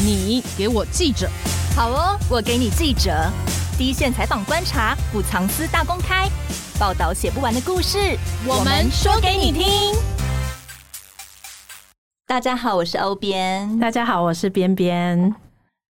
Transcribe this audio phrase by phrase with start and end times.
[0.00, 1.28] 你给我记者，
[1.74, 3.10] 好哦，我给你记者，
[3.76, 6.28] 第一线采访观察，不藏私大公开，
[6.78, 8.16] 报道写不完的故事，
[8.46, 9.66] 我们说给你听。
[12.28, 13.76] 大家好，我是欧编。
[13.80, 15.34] 大家好，我是边边。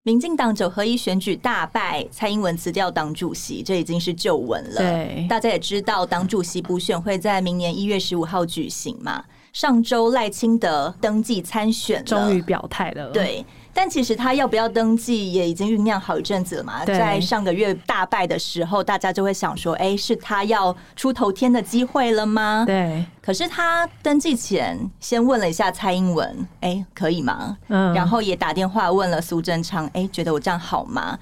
[0.03, 4.77] 民进党九合一选举大败，蔡英文辞掉党主席，这已经是旧闻了。
[4.77, 9.23] 对，大家也知道，党主席补选会在明年一月十五号举行嘛。
[9.51, 13.09] 上周赖清德登记参选，终于表态了。
[13.11, 13.43] 对，
[13.77, 16.85] 但其实他要不要登记也已经酝酿好一阵子了嘛。
[16.85, 23.05] 在上个月大败的时候，大家就会想说：“哎，是他要出头天的机会了吗？”对。
[23.21, 27.93] 可是他登记前先问了一下蔡英文：“哎，可以吗？”嗯。
[27.93, 31.19] 然后也打电话问了苏贞昌：“哎，觉得我这样好吗？”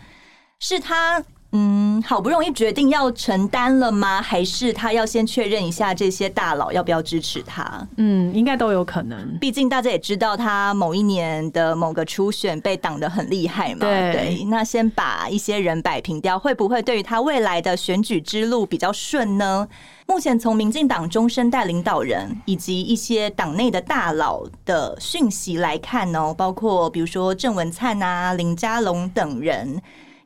[0.62, 1.24] 是他。
[1.56, 4.20] 嗯，好不容易决定要承担了吗？
[4.20, 7.88] 还是他要先确认一下这些大佬要不要支持他？
[7.98, 9.38] 嗯，应该都有可能。
[9.40, 13.82] 毕竟大家也知道，他某一年的某个初选被挡得很厉害嘛。
[13.82, 19.68] 对，对，那先把一些人摆平掉，会不会对于他未来的选举之路比较顺呢？
[20.08, 29.80] 目前从民进党中生代领导人以及一些党内的大佬的讯息来看呢，包括比如说郑文灿啊、林佳龙等人。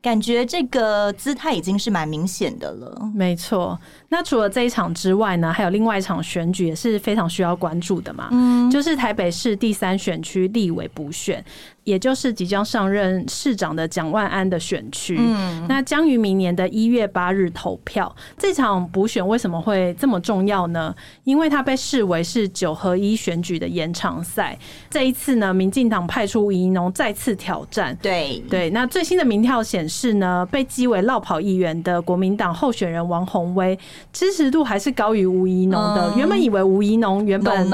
[0.07, 3.11] 感觉这个姿态已经是蛮明显的了。
[3.13, 3.77] 没错，
[4.07, 8.29] 那除了这一场之外呢，还有另外一场选举也是非常需要关注的嘛。
[8.31, 11.43] 嗯，就是台北市第三选区立委补选。
[11.87, 18.13] 也就是即将上任市长的蒋万安的选区，嗯，那将于明年的一月八日投票。
[18.37, 20.93] 这场补选为什么会这么重要呢？
[21.23, 24.59] 因为它被视为是九合一选举的延长赛。
[24.89, 27.97] 这一次呢，民进党派出吴怡农再次挑战。
[28.01, 33.79] 对对，那最新的民调显示呢，被击为落跑议员的国民党候选人王宏威
[34.11, 36.11] 支持度还是高于吴怡农的。
[36.11, 37.71] 嗯、原本以为吴怡农原本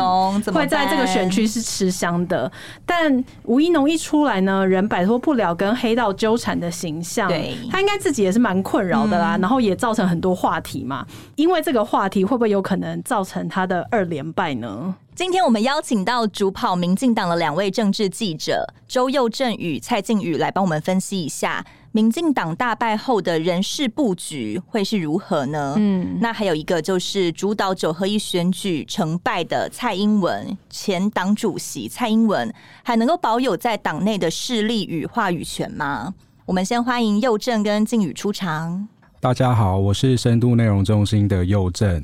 [0.54, 2.52] 会在这个选区是吃香的，
[2.86, 11.06] 但吴怡农一出来呢，人摆脱不了跟黑道纠缠的形象，对，他应该自己也是蛮困扰的啦，嗯，然后也造成很多话题嘛。
[11.36, 14.94] 因为这个话题会不会有可能造成他的二连败呢？
[15.16, 21.64] 今天我们邀请到主跑民进党的两位政治记者周佑正与蔡靖宇来帮我们分析一下。
[21.96, 25.76] 民进党大败后的人事布局会是如何呢？
[25.78, 32.52] 嗯，那还有一个就是主导九合一选举成败的蔡英文，前党主席蔡英文
[32.82, 36.16] 还能够保有在党内的势力与话语权吗？
[36.48, 38.88] 我们先欢迎佑正跟靖宇出场。
[39.20, 42.04] 大家好，我是深度内容中心的佑正。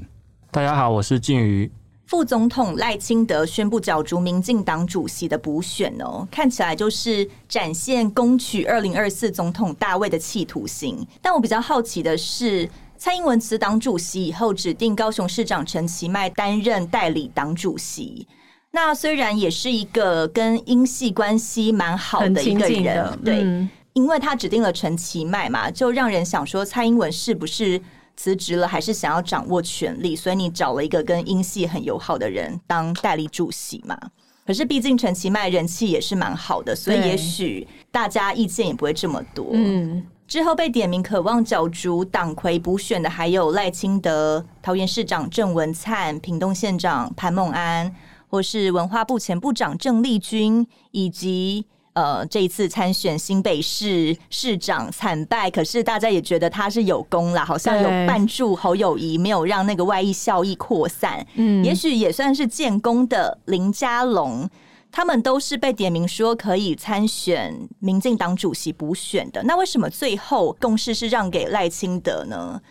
[0.52, 1.72] 大家好，我是靖宇。
[2.09, 11.06] 副总统赖清德宣布角逐民进党主席的补选哦，看起来就是展现攻取二零二四总统大位的企图心。
[11.22, 12.68] 但我比较好奇的是，
[12.98, 18.28] 蔡英文辞党主席以后，指定高雄市长陈其迈担任代理党主席。
[18.72, 27.80] 那虽然也是一个跟英系关系蛮好的一个人，对，嗯，因为他指定了陈其迈嘛，就让人想说蔡英文是不是？
[28.19, 33.97] 辞职了，还是想要掌握权力，所以你找了一个跟英系很友好的人当代理主席嘛？
[34.46, 39.52] 可是毕竟陈其迈人气也是蛮好的，所以也许大家意见也不会这么多。
[39.53, 47.96] 嗯，之后被点名渴望角逐党魁补选的，还有赖清德、桃园市长郑文灿、屏东县长潘孟安，
[48.28, 51.66] 或是文化部前部长郑丽君，以及。
[52.00, 61.28] 呃，这一次参选新北市市长惨败，可是大家也觉得他是有功啦，好像有绊住侯友谊，没有让那个外溢效益扩散。
[61.36, 64.50] 嗯，也许也算是建功的林佳龙，
[64.90, 69.44] 他们都是被点名说可以参选民进党主席补选的。
[69.44, 72.62] 那为什么最后共识是让给赖清德呢？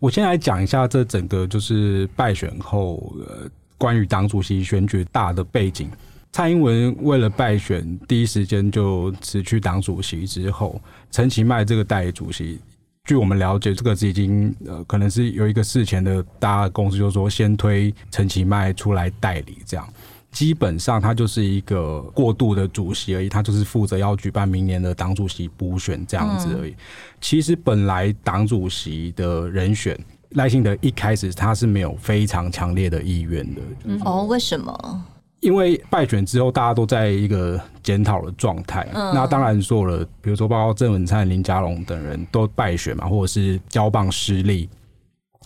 [0.00, 3.48] 我先来讲一下这整个就是败选后呃，
[3.78, 5.88] 关于党主席选举大的背景。
[6.32, 12.60] 蔡英文为了败选，第一时间就辞去党主席之后，陈其迈这个代理主席，
[13.04, 19.88] 据我们了解，这个是已经呃，可能是有一个事前的大家共识，就是说先推陈其迈出来代理，这样
[20.30, 26.74] 基本上他就是一个过渡的主席而已，他就是负责要举办明年的党主席补选这样子而已。
[27.18, 29.98] 其实本来党主席的人选
[30.32, 33.62] 赖清德一开始他是没有非常强烈的意愿的。
[33.84, 35.04] 嗯，哦，为什么？
[35.46, 38.84] 因为败选之后，大家都在一个检讨的状态。
[38.92, 39.14] 嗯。
[39.14, 44.68] 那当然说了，比如说包括郑文灿、林佳龙等人都败选嘛，或者是交棒失利。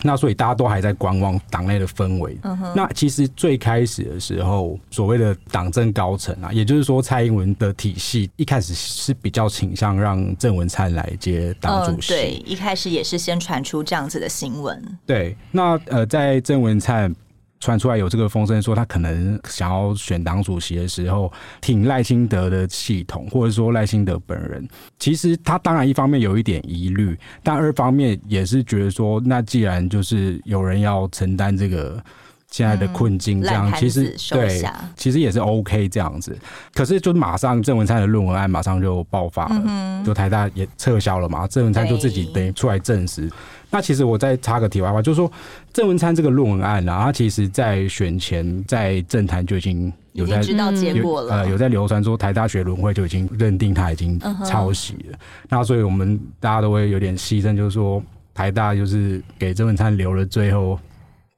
[0.01, 2.35] 那所以大家都还在观望党内的氛围。
[2.41, 2.73] 嗯哼。
[2.75, 12.11] 那其实最开始的时候，所谓的党政高层啊，也就是说蔡英文的体系一开始是比较倾向让郑文灿来接党主席。
[12.11, 12.15] 嗯。
[12.15, 14.97] 对，一开始也是先传出这样子的新闻。
[15.05, 15.37] 对。
[15.51, 17.13] 那呃，在郑文灿。
[17.61, 21.31] 传出来有这个风声，说他可能想要选党主席的时候，
[21.61, 24.67] 挺赖清德的系统，或者说赖清德本人。
[24.99, 32.03] 其实他当然一方面有一点疑虑，但二方面也是觉得说，那既然就是有人要承担这个
[32.49, 34.63] 现在的困境，这样、嗯、其实对，
[34.97, 36.35] 其实也是 OK 这样子。
[36.73, 43.29] 可是就马上郑文灿的论文案马上就爆发了，嗯、就台大也撤销了嘛，郑文灿就自己等于出来证实。
[43.71, 45.31] 那其实我再插个题外话，就是说
[45.71, 55.17] 郑文灿这个论文案啊，他其实在选前在政坛就已经有在知道结果了，呃，有在流传说台大学轮会就已经认定他已经抄袭了。
[55.49, 58.03] 那所以我们大家都会有点牺牲，就是说
[58.33, 60.77] 台大就是给郑文灿留了最后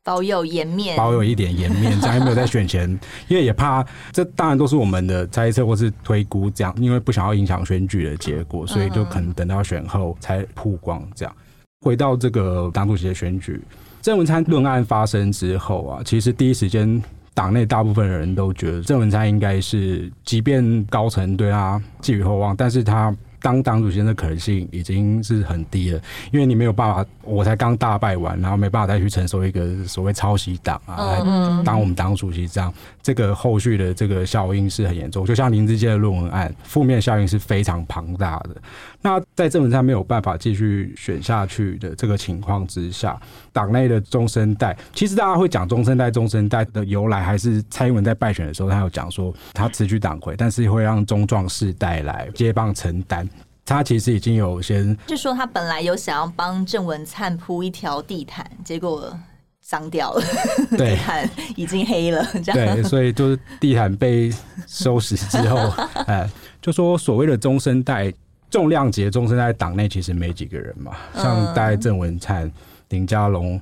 [0.04, 2.90] 保有颜面，保有一点颜面，这样没有在选前，
[3.30, 11.36] 因为也怕这当然都是我们的猜测或是推估，这样因为不想要影响选举的结果，所以就可能等到选后才曝光这样。
[11.84, 13.62] 回到这个党主席的选举，
[14.02, 17.04] 郑文灿论案发生之后啊，其实第一时间
[17.34, 23.14] 党内大部分人都觉得郑文灿应该是，即便高层对他寄予厚望，但是他。
[23.44, 26.00] 当党主席的可能性已经是很低了，
[26.32, 31.20] 因为你没有办法，我才刚大败完，然后没办法再去承受一个所谓抄袭党啊，来
[31.66, 35.26] 当我们党主席这样，这个后续的这个效应是很严重。
[35.26, 38.56] 就像林志坚的论文案，负面效应是非常庞大的。
[39.02, 43.20] 那在郑文灿没有办法继续选下去的这个情况之下，
[43.52, 53.30] 党内的中生代，其实大家会讲中生代，中生代的由来，还是蔡英文在败选的时候，他有讲说他辞去党魁，但是会让中壮世代来接棒承担。
[53.66, 59.18] 他其实已经有先，就说他本来有想要帮郑文灿铺一条地毯，结果
[59.64, 60.22] 脏掉了，
[60.78, 64.30] 对，地毯已经黑了，这样对，所以就是地毯被
[64.68, 65.58] 收拾之后，
[66.06, 66.30] 哎，
[66.62, 68.14] 就说所谓的中生代，
[68.50, 72.52] 重量级的中生代党内其实没几个人嘛，像大概郑文灿、
[72.90, 73.60] 林佳龙、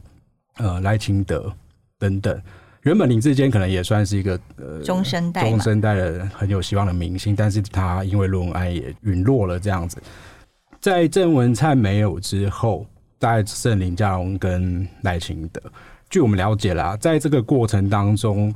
[0.57, 1.53] 呃赖清德
[1.99, 2.41] 等等。
[2.81, 10.01] 原本林志坚可能也算是一个呃中生代中生代的很有希望的明星，但是他因为论文案也陨落了这样子。
[10.79, 12.87] 在郑文灿没有之后，
[13.19, 15.61] 大概剩林佳龙跟赖清德。
[16.11, 18.53] 据我们了解啦，在这个过程当中，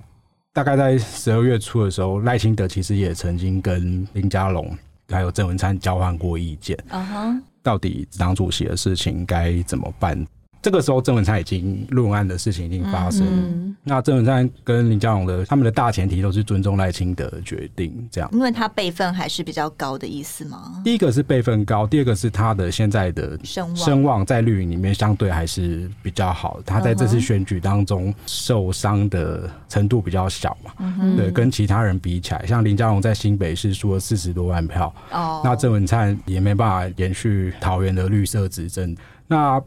[0.51, 10.21] 大概在十二月初的时候，赖清德其实也曾经跟林佳龙还有郑文灿交换过意见，啊哈，到底党主席的事情该怎么办？
[10.65, 13.23] 这个时候，郑文灿已经论案的事情已经发生。
[13.23, 18.27] 嗯、那郑文灿跟林佳龙的他们的大前提都是尊重赖清德的决定，这样。
[18.33, 20.81] 因为他辈分还是比较高的意思吗？
[20.83, 26.59] 第一个是辈分高，第二个是他的现在的声望，声望在绿营里面相对还是比较好。
[26.65, 38.97] 他在这次选举当中受伤的程度比较小嘛，嗯、对，跟其他人比起来，像林佳龙在新北市输了四十多万票，哦，那郑文灿也没办法延续桃园的绿色执政。
[39.27, 39.61] 那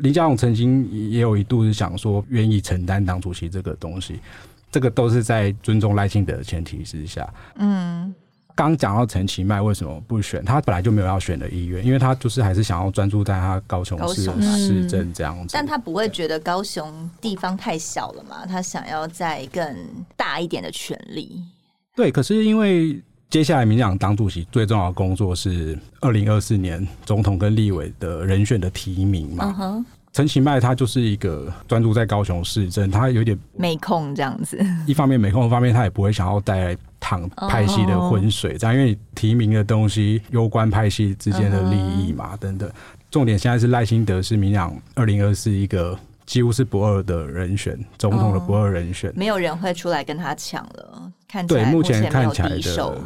[0.00, 4.20] 林佳龙曾经也有一度是想说愿意承担党主席这个东西，
[4.70, 7.32] 这个都是在尊重赖清德的前提之下。
[7.56, 8.14] 嗯，
[8.54, 15.52] 刚讲到陈其迈为什么不选，他本来就没有要选的意愿，因为他就是还是想要专注在他高雄市市政这样子。
[15.52, 18.46] 但他不会觉得高雄地方太小了嘛？
[18.46, 19.76] 他想要在更
[20.16, 21.42] 大一点的权利。
[21.94, 23.00] 对，可是因为。
[23.30, 29.84] 接下来，民进党党主席最重要的工作是二零二四年总统跟立委的人选的提名嘛。
[30.12, 34.58] 陈其迈他就是一个专注在高雄市政，他有点没空这样子。
[34.84, 42.68] 一方面没空，一方面他也不会想要带来淌派系的浑水，这样因为提名的东西攸关派系之间的利益嘛，等等。
[43.12, 45.96] 重点现在是赖清德是民进党二零二四一个
[46.26, 51.12] 几乎是不二的人选，总统的不二人选，没有人会出来跟他抢了。
[51.46, 52.98] 对，目前看起来的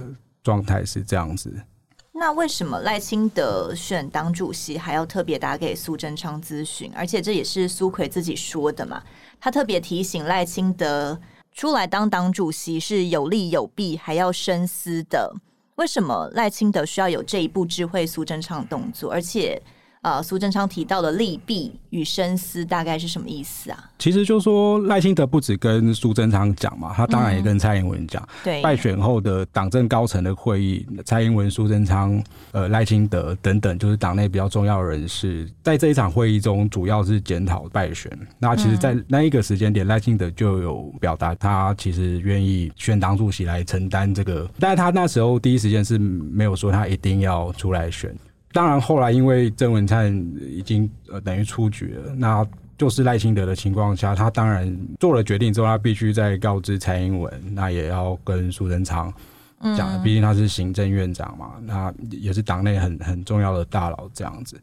[0.43, 1.53] 状态是这样子。
[2.13, 6.91] 那为什么赖清德选党主席还要特别打给苏贞昌咨询？
[6.95, 9.03] 而且这也是苏奎自己说的嘛？
[9.41, 11.21] 他特别提醒赖清德
[11.53, 15.35] 出来当党主席是有利有弊，还要深思的。
[15.77, 19.13] 为什么赖清德需要有这一步智慧苏贞昌的动作？
[19.13, 19.61] 而且。
[20.05, 23.91] 呃，苏贞昌提到的利弊与深思大概是什么意思啊？
[23.99, 28.23] 其实就说赖清德不止跟苏贞昌讲嘛，他当然也跟蔡英文讲。
[28.23, 38.13] 嗯、对，败选后的党政高层的会议，蔡英文、苏贞昌、呃赖清德等等，就是党内比较重要的人士，在这一场会议中，主要是检讨败选。
[38.39, 48.15] 那其实，在那一个时间点，赖、嗯、清德就有表达他其实愿意选党主席来承担这个，但是他那时候第一时间是没有说他一定要出来选。
[48.55, 52.47] 当然，后来因为郑文灿已经呃等于出局了，那
[52.79, 59.13] 就是赖清德的情况下，他当然做了决定之后，他必须再告知蔡英文，那也要跟苏贞昌
[59.77, 64.57] 讲，毕竟他是行政院长嘛，那也是党内很很重要的大佬这样子。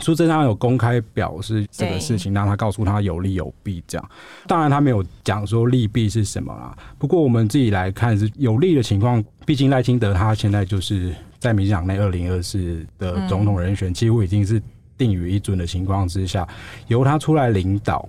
[0.00, 4.10] 苏贞昌有公开表示这个事情，让他告诉他有利有弊，这样。
[4.46, 6.76] 当然他没有讲说利弊是什么啦。
[6.98, 11.14] 不过我们自己来看是有利的情况，毕竟赖清德他现在就是
[11.44, 14.60] 在民进党内二零二四的总统人选，几乎已经是
[14.96, 16.48] 定于一尊的情况之下，
[16.88, 18.08] 由他出来领导，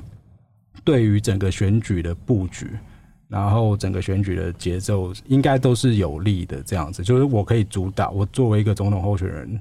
[0.85, 2.71] 对于整个选举的布局，
[3.27, 6.63] 然后整个选举的节奏，应该都是有利的。
[6.63, 9.59] 这样子，就是我可以主导，我作为一个总统候选人。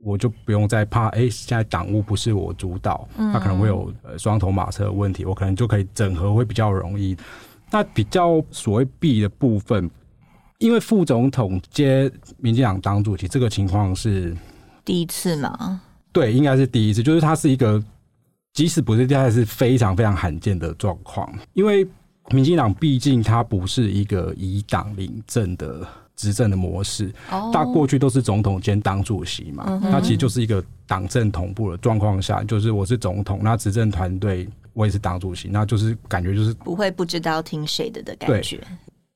[0.00, 7.16] 我就不用再怕，哎、欸，现在党务不是我主导，他可能会有呃双头马车的问题，我可能就可以整合会比较容易。
[7.68, 9.90] 那比较所谓弊的部分，
[10.58, 14.36] 因为副总统接民进党党主席这个情况是
[14.84, 15.80] 第一次嘛？
[16.12, 17.82] 对，应该是第一次，就是他是一个
[18.52, 21.86] 即使不是第二次，是非常非常罕见的状况，因为
[22.30, 25.86] 民进党毕竟它不是一个以党领政的。
[26.18, 27.14] 执政的模式，
[27.52, 38.60] 大过去都是总统兼党主席嘛，那其实就是一个党政同步的状况下，就是我是总统，那执政团队我也是党主席，那就是感觉就是不会不知道听谁的的感觉。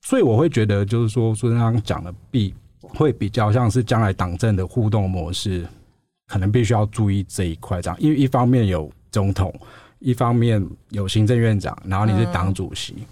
[0.02, 5.66] 所以我会觉得，就是说，苏贞昌讲的弊会比较像是将来党政的互动模式，
[6.26, 9.54] 可能必须要注意这一块，这样，因为一方面有总统，
[10.00, 12.94] 一方面有行政院长，然后你是党主席。
[12.98, 13.06] 嗯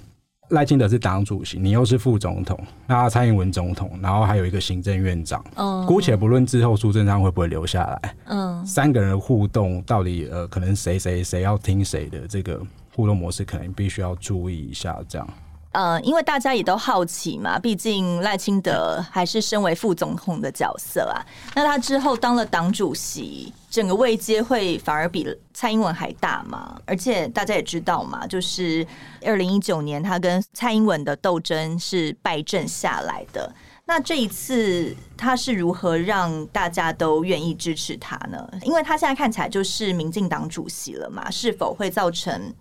[0.50, 5.44] 赖清德是党主席，你又是副总统，那蔡英文总统，然后还有一个行政院长。
[5.54, 12.60] 嗯，姑且不论之后苏贞昌会不会留下来，嗯，三个人的互动到底呃，可能谁谁谁要听谁的这个
[12.96, 15.28] 互动模式，可能必须要注意一下，这样。
[15.72, 21.22] 呃，因为大家也都好奇嘛，毕竟赖清德还是身为副总统的角色啊。
[21.54, 25.24] 那他之后当了党主席，整个位阶会反而比
[25.54, 26.76] 蔡英文还大嘛？
[26.84, 28.84] 而且大家也知道嘛，就是
[29.24, 33.54] 二零一九年他跟蔡英文的斗争是败阵下来的。
[33.86, 38.44] 那这一次他是如何让大家都愿意支持他呢？
[38.62, 42.52] 因为他现在看起来就是民进党主席了嘛，是否会造成？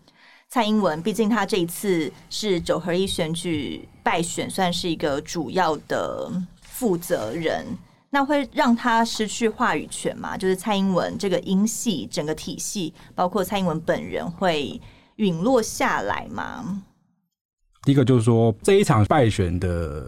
[0.50, 6.28] 蔡英文毕竟他这一次是九合一选举败选，算是一个主要的
[6.64, 7.64] 负责人，
[8.10, 10.36] 那会让他失去话语权吗？
[10.36, 14.82] 就是蔡英文这个英系整个体系，包括蔡英文本人会
[15.18, 16.82] 陨落下来吗？
[17.84, 20.06] 第一个就是说，这一场败选的，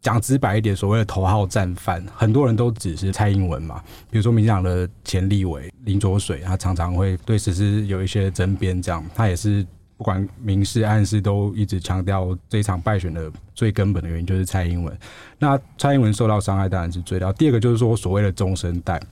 [0.00, 3.82] 讲直白一点，所谓的头号战犯，很多人都只是蔡英文嘛。
[4.10, 14.96] 比如说民进党的前立委林卓水，他常常会对实施有一些争辩，这样他也是不管明示暗示，都一直强调这一场败选的最根本的原因就是蔡英文。
[15.36, 17.32] 那蔡英文受到伤害当然是最大。
[17.32, 19.02] 第二个就是说，所谓的中生代，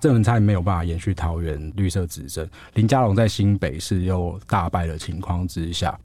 [0.00, 5.96] 郑文灿没有办法延续桃园绿色执政，林佳龙在新北市又大败的情况之下。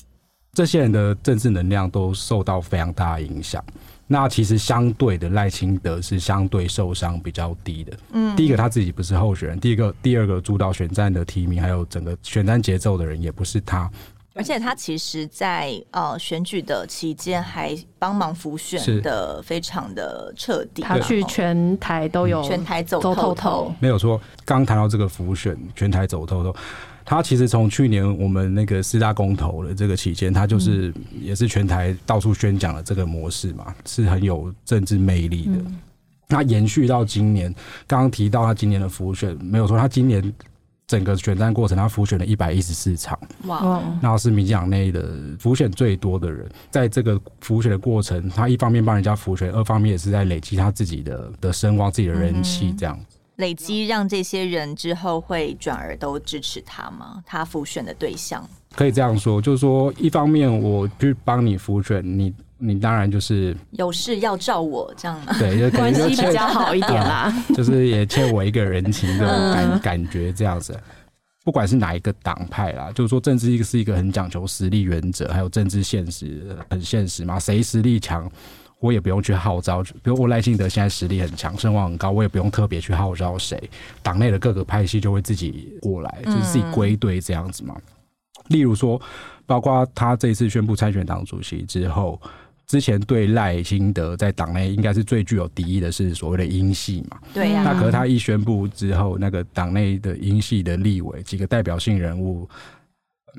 [0.56, 3.64] 这些人的政治能量都受到非常大的影响。
[4.08, 7.94] 那其实相对的，赖清德是相对受伤比较低的。
[8.14, 13.92] 嗯，第一个他自己不是候选人，第一个、第二个主导选战的提名，还有整个选战节奏的人也不是他。
[14.36, 20.82] 而且他其实在，在呃选举的期间还帮忙辅选的非常的彻底。
[20.82, 24.20] 他去全台都有全台走透透，没有错。
[24.44, 26.56] 刚谈到这个辅选，全台走透透。
[27.06, 35.54] 他其实从去年我们那个四大公投的这个期间，他就是也是全台到处宣讲的这个模式嘛，是很有政治魅力的。
[36.28, 37.54] 那延续到今年，
[37.86, 40.34] 刚刚提到他今年的浮选，没有说他今年
[40.88, 45.08] 整个选战过程，他浮选了一百一十四场，哇，然后是民进党内的
[45.38, 53.00] 浮选最多的人，在这个浮选的过程，他一方面帮人家浮选，二方面也是在累积他自己的的声望、自己的人气，这样。
[53.38, 57.24] 累积让这些人之后会转而都支持他吗？
[57.26, 70.78] 他辅选的对象可以这样说，就是说，一方面我去帮你辅选，你你当然就是有事要照我这样，对， 就关系比较好一点啦，就是也欠我一个人情这种感感觉这样子。
[71.44, 78.30] 不管是哪一个党派啦，就是说政治一个是一个很讲求实力原则，还有政治现实很现实嘛，谁实力强。
[78.80, 83.58] 我也不用去号召，比如我赖清德现在实力很强，声望很高，我也不用特别去号召谁，
[84.04, 87.76] 党内的各个派系就会自己过来，就是自己归队这样子嘛。
[88.50, 89.02] 例如说，
[89.46, 92.22] 包括他这一次宣布参选党主席之后，
[92.68, 97.64] 之前对赖清德在党内应该是最具有敌意的是所谓的英系嘛，对呀。
[97.64, 102.48] 那可是他一宣布之后，那个党内的英系的立委几个代表性人物。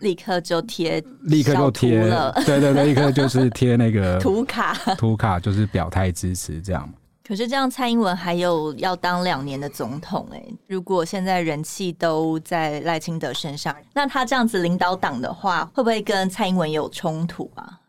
[0.00, 6.88] 立刻就贴，立刻就贴了，对对对，立刻就是贴那个 图卡，图卡就是表态支持这样。
[7.26, 17.80] 可是这样，蔡英文还有要当两年的总统哎，如果现在人气都在赖清德身上，那他这样子领导党的话，会不会跟蔡英文有冲突啊？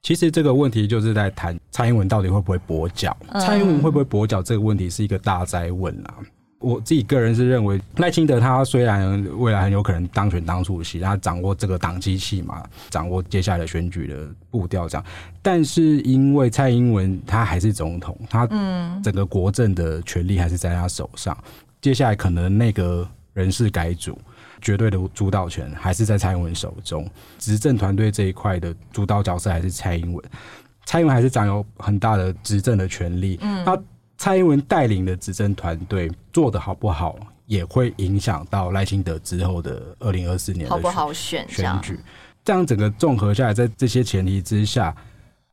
[0.00, 6.14] 其实这个问题就是在谈蔡英文到底会不会跛脚，嗯、蔡英文会不会跛脚这个问题是一个大哉问啊。
[6.66, 15.06] 我自己个人是认为，赖清德他虽然未来很有可能当选党主席，他掌握这个党机器嘛，掌握接下来的选举的步调这样，
[15.40, 21.38] 但是因为蔡英文他还是总统，他嗯，整个国政的权力还是在他手上，
[21.80, 24.18] 接下来可能那个人事改组，
[24.60, 27.08] 绝对的主导权还是在蔡英文手中，
[27.38, 30.24] 执政团队这一块的主导角色还是蔡英文，
[30.84, 33.80] 蔡英文还是掌有很大的执政的权力，嗯，他。
[34.18, 41.98] 蔡英文带领的执政团队做得好不好，也会影响到赖清德之后的二零二四年的好不好选选举。
[42.44, 44.94] 这样整个综合下来，在这些前提之下，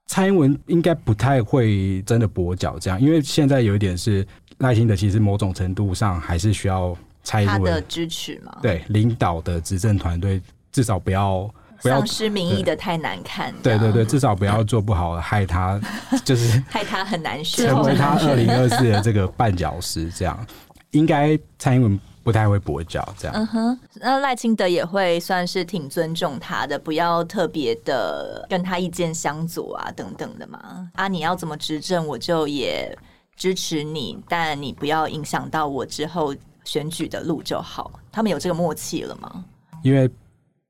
[0.08, 2.78] 蔡英文应该不太会真的跛脚。
[2.80, 4.26] 这样，因为现在有一点是
[4.60, 8.58] 赖清德其实某种程度上还是需要蔡英文的支持嘛？
[8.62, 10.42] 对，领导的执政团队
[10.72, 11.54] 至少不要。
[11.90, 13.54] 丧失民意的太难看。
[13.62, 15.80] 对对对，至少不要做不好，害他
[16.24, 20.10] 就是 害他很难选，成为他二零二四的这个绊脚石。
[20.12, 20.46] 这样
[20.92, 23.08] 应该蔡英文不太会跛脚。
[23.18, 30.90] 这样，嗯哼，那赖清德也会算是挺尊重他的，不要特别的跟他意见相左啊，等等的嘛。
[30.94, 32.98] 啊，你要怎么执政，我就也
[33.36, 37.92] 支持你，但你不要影响到我之后选举的路就好。
[38.12, 39.44] 他们有这个默契了吗？
[39.84, 40.10] 因为。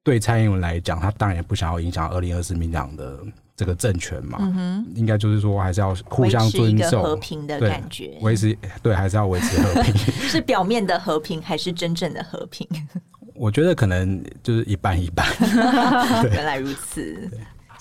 [0.03, 3.19] 对蔡英文来讲，他当然也不想要影响二零二四民党的
[3.55, 4.37] 这个政权嘛。
[4.95, 9.95] 应该就是说，还是要互相尊重，和平的感觉，维持对，还是要维持和平。
[10.27, 12.67] 是表面的和平，还是真正的和平？
[13.33, 15.25] 我觉得可能就是一半一半。
[16.31, 17.29] 原来如此。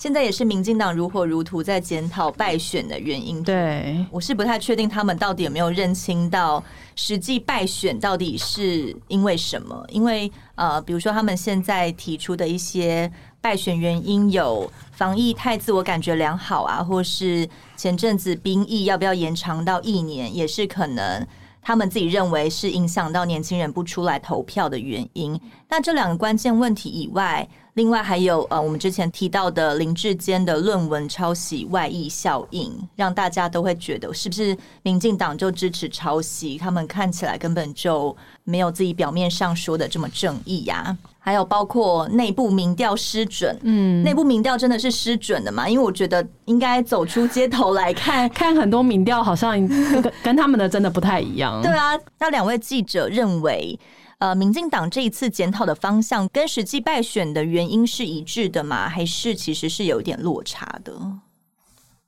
[0.03, 3.41] 现在也是民进党如火如荼在检讨败选的原因。
[3.41, 6.61] 对，我是不太确定他们到底有没有认清到
[6.93, 9.81] 实际败选到底是因为什么？
[9.87, 21.25] 因为呃，比如说他们现在提出的一些败选原因有防疫太自我感觉良好啊，或是前阵子兵役要不要延长到一年，也是可能
[21.61, 25.39] 他们自己认为是影响到年轻人不出来投票的原因。
[25.73, 27.47] 那这两个关键问题以外。
[27.73, 36.55] 另外还有呃，我们之前提到的林志坚的论文抄袭外溢效应，让大家都会觉得是不是民进党就支持抄袭？
[36.55, 40.97] 他们看起来根本就没有自己表面上说的这么正义呀、啊。
[41.17, 45.67] 还有包括内部民调失准，嗯，内部民调真的是失准的嘛？
[45.67, 51.59] 因为我觉得应该走出街头来看 看很多民调，好像跟 跟他们的真的不太一样。
[51.63, 53.79] 对啊，那两位记者认为。
[54.23, 58.87] 呃，民进党这一次检讨的方向跟实际败选的原因是一致的吗？
[58.87, 60.93] 还是其实是有一点落差的？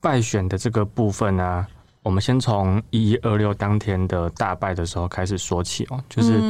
[0.00, 1.68] 败选的这个部分呢、啊，
[2.02, 6.40] 我们先从一一二六当天的大败的时候开始说起哦，就是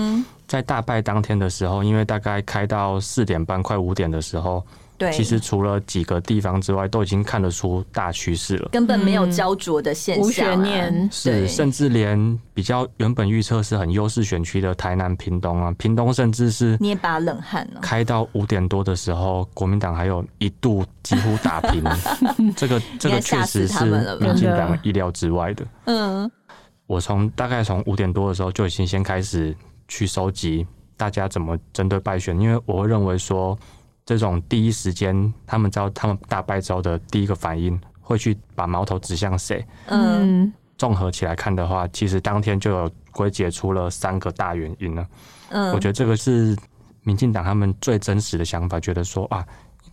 [0.46, 4.64] 在大败当天的时候，因为大概开到四点半快五点的时候。
[4.98, 11.08] 对，其实除了几个地方之外，都已经看得出大趋势了，根本没有焦灼的现象、啊，无悬念。
[11.12, 17.80] 是，甚至连比较原本预测是很优势选区的台南、屏东啊，屏东甚至是捏把冷汗呢。
[17.82, 21.84] 开到五点多的时候，国民党还有一度几乎打平，
[22.56, 23.84] 这个这个确实是
[24.18, 25.66] 民进党意料之外的。
[25.84, 26.30] 嗯，
[26.86, 29.54] 我从大概从五点多的时候就已经先开始
[29.88, 33.58] 去收集大家怎么针对败选，因为我会认为说。
[34.06, 39.66] 这种第一时间，他们知道他们大败之后的第一个反应，会去把矛头指向谁？
[39.88, 45.04] 嗯，综合起来看的话，其实当天就有归结出了三个大原因了。
[45.48, 46.56] 嗯，我觉得这个是
[47.02, 49.44] 民进党他们最真实的想法，觉得说啊，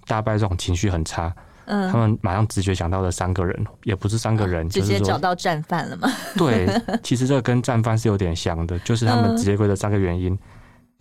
[0.06, 1.34] 大败这种情绪很差。
[1.66, 6.08] 嗯，他们马上直觉想到的三个人，也不是三个人，直接找到战犯了吗？
[6.38, 6.68] 对，
[7.02, 10.38] 其实这个跟战犯是有点像的，就是他们直接归的三个原因。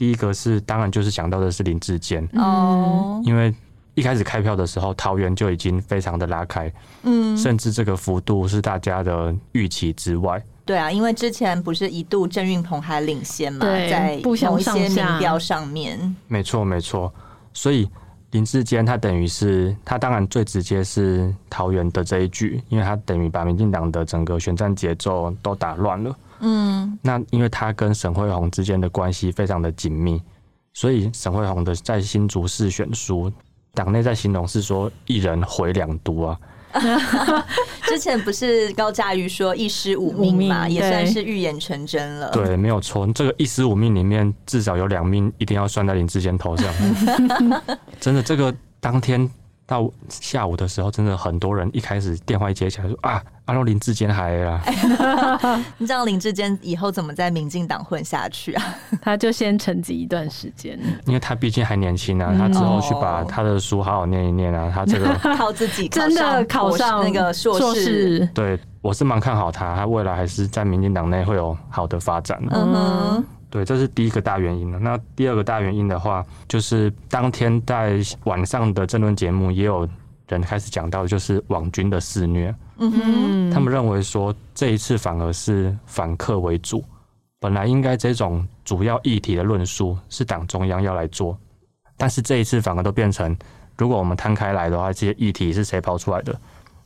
[0.02, 3.54] 第一个是，当然就是想到的是林志坚哦，因为
[3.94, 6.72] 一开始开票的时候，桃园就已经非常的拉开，
[7.04, 10.42] 嗯，甚至这个幅度是大家的预期之外。
[10.64, 17.14] 对啊，因为之前不是一度郑运鹏还领先嘛，在某一些民调上面，没错没错。
[17.52, 17.88] 所以
[18.32, 26.12] 林志坚他等于是他当然最直接是桃园的这一句，因为他等于把民进党的整个选战节奏都打乱了。
[26.42, 30.20] 嗯，那因为他跟沈慧虹之间的关系非常的紧密，
[30.74, 33.32] 所以沈慧虹的在新竹市选书，
[33.72, 36.38] 党内在形容是说一人毁两都啊。
[37.86, 42.30] 之前不是高嘉瑜说一尸五命嘛，也算是预言成真了。
[42.30, 46.72] 对，没有错，这个一尸五命里面至少有两命一定要算在林志坚头上。
[48.00, 49.30] 真的，这个当天。
[49.72, 54.60] 到下午的时候，真的很多人一开始电话一接起来说啊，阿罗林志坚还啦。
[55.78, 58.74] 你知道林志坚以后怎么在民进党混下去啊？
[59.00, 68.28] 他就先沉寂一段时间，因为他毕竟还年轻啊，他之后去把他的书好好念一念啊，他这个 靠自己真的考上那个硕士。
[68.34, 72.38] 对，我是蛮看好他，他未来还是在民进党内会有好的发展。
[72.50, 73.24] 嗯哼。
[73.52, 74.78] 对，这是第一个大原因了。
[74.78, 79.86] 那第二个大原因的话，就是当天在晚上的政论节目，也有
[80.26, 82.54] 人开始讲到，就是网军的肆虐。
[82.78, 86.82] 嗯哼，他们认为说这一次反而是反客为主，
[87.40, 91.38] 本来应该这种主要议题的论述是党中央要来做，
[91.98, 93.36] 但是这一次反而都变成，
[93.76, 96.34] 如果我们摊开来的话，这些议题是谁抛出来的？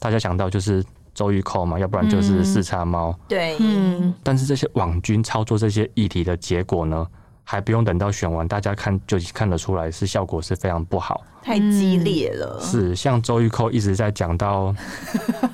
[0.00, 0.84] 大家想到就是。
[1.16, 3.10] 周玉蔻嘛，要不然就是四叉猫。
[3.10, 3.18] 嗯。
[3.26, 4.14] 对，嗯。
[4.22, 7.06] 但是这些网军操作这些议题的结果呢，
[7.42, 12.60] 还不用等到选完，大家看就看得出来是效果是非常不好，太激烈了。
[12.60, 14.74] 是，像周玉蔻一直在讲到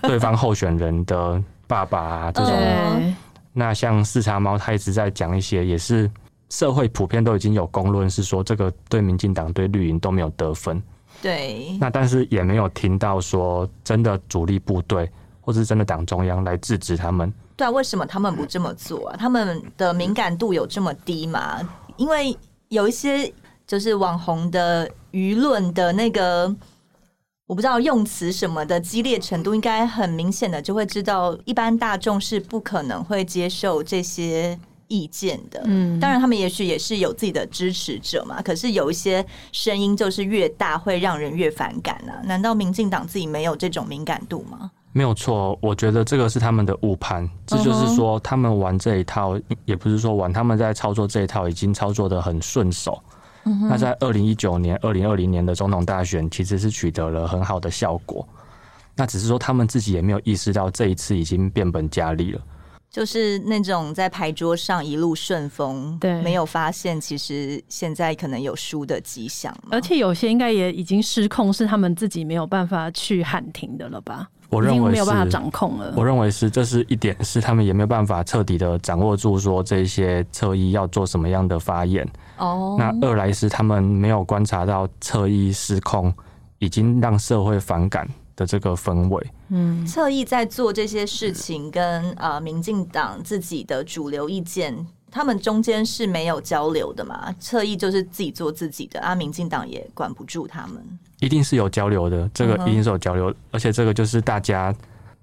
[0.03, 3.15] 对方候选人的爸爸啊这种，
[3.53, 6.11] 那像四叉猫他一直在讲一些，也是
[6.49, 10.83] 社会普遍都已经有公论，是说这个对民进党对绿营都没有得分。
[11.23, 11.79] 对。
[11.79, 15.09] 那但是也没有听到说真的主力部队。
[15.43, 17.31] 或是真的党中央来制止他们？
[17.57, 19.17] 对啊，为什么他们不这么做啊？
[19.19, 21.61] 他们的敏感度有这么低吗？
[21.99, 22.35] 因为
[22.69, 23.31] 有一些
[23.67, 26.55] 就是网红的舆论的那个，
[27.47, 35.63] 我不知道用词什么的激烈程度，应该很明显的就会知道，一般大众是不可能会接受这些意见的。
[35.67, 38.41] 嗯，当然他们也许也是有自己的支持者嘛。
[38.41, 42.21] 可是有一些声音就是越大会让人越反感啊。
[42.25, 44.71] 难道民进党自己没有这种敏感度吗？
[44.93, 47.29] 没有错，我觉得这个是他们的误判。
[47.47, 53.03] 这就是说，他们玩这一套，也不是说玩，他们在操作这一套已经操作的很顺手。
[53.69, 58.27] 那在二零一九年、二零二零年的总统大选，其实是取得了很好的效果。
[58.95, 62.41] 那只是说，他们自己也没有意识到这一次已经变本加厉了。
[62.91, 69.53] 就是那种在牌桌上一路顺风，对，没有发现其实现在可能有输的迹象。
[69.71, 74.29] 而且有些应该也已经失控，是他们自己没有办法去喊停的了吧？
[74.53, 75.95] 我认为没有办法掌控了。
[75.97, 82.07] 我认为是，这是一点是他们也没有办法彻底的掌握住，说这些侧翼要做什么样的发言。
[82.37, 82.77] 哦。
[82.79, 86.13] 那二来是他们没有观察到侧翼失控，
[86.59, 89.27] 已经让社会反感的这个氛围。
[89.49, 89.87] 嗯。
[89.87, 97.35] 侧翼在做这些事情，跟呃民进党自己的主流意见，他们中间是没有交流的嘛？
[97.41, 100.99] 侧翼就是自己做自己的，啊，民进党也管不住他们。
[101.23, 104.75] 一定是有交流的，这个一定是有交流，嗯、而且这个就是大家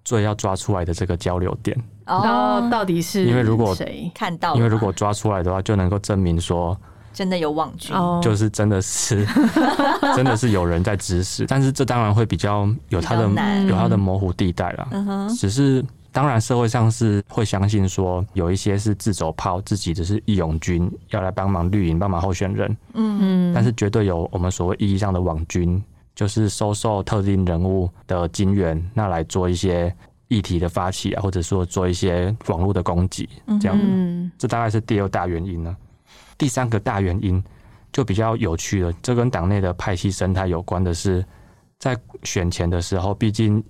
[0.04, 1.78] 最要抓出来的这个交流点。
[2.08, 6.76] 哦，到底是因为如果谁看到，因为如果抓出来的话，就能够证明说
[7.12, 9.28] 真的有网军，就是真的是
[10.16, 11.46] 真的是有人在指使。
[11.46, 13.24] 但是这当然会比较有它的
[13.68, 14.88] 有它的模糊地带啦。
[14.92, 22.76] 嗯，只是当然社会上是会相信说有一些是自走炮，自己只是义勇军要来帮忙绿营，帮忙候选人。
[22.94, 25.80] 嗯嗯，但是绝对有我们所谓意义上的网军。
[26.20, 29.96] 就是收受特定人物的金援，那来做一些
[30.28, 33.30] 议题的发起啊，或者说做一些网络的攻击，
[33.62, 33.86] 这样子。
[33.88, 35.74] 嗯，这大概是第二大原因呢。
[36.38, 37.42] 第三个大原因
[37.94, 41.24] 就比较有趣了，这跟党内的派系生态有关的是，
[41.78, 43.64] 在选前的时候，毕竟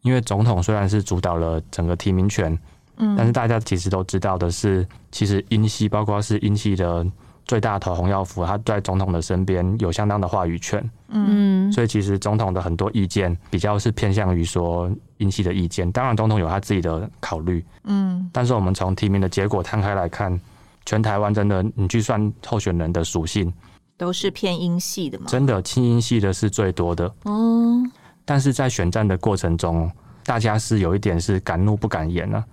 [0.00, 2.58] 因为总统虽然是主导了整个提名权，
[2.96, 7.06] 嗯，但是大家其实都知道的是，其实英系包括是英系的。
[7.44, 15.90] 最大头洪耀福，他在总统的身边有相当的话语权，嗯，所以其实总统的很多意见比较是偏向于说英系的意见。
[15.92, 20.40] 当然，总统有他自己的考虑，嗯，但是我们从提名的结果摊开来看，
[20.86, 23.52] 全台湾真的，你去算候选人的属性，
[23.98, 25.26] 都是偏英系的吗？
[25.28, 27.82] 真的亲英系的是最多的，哦。
[28.24, 29.90] 但是在选战的过程中，
[30.24, 32.44] 大家是有一点是敢怒不敢言了，啊，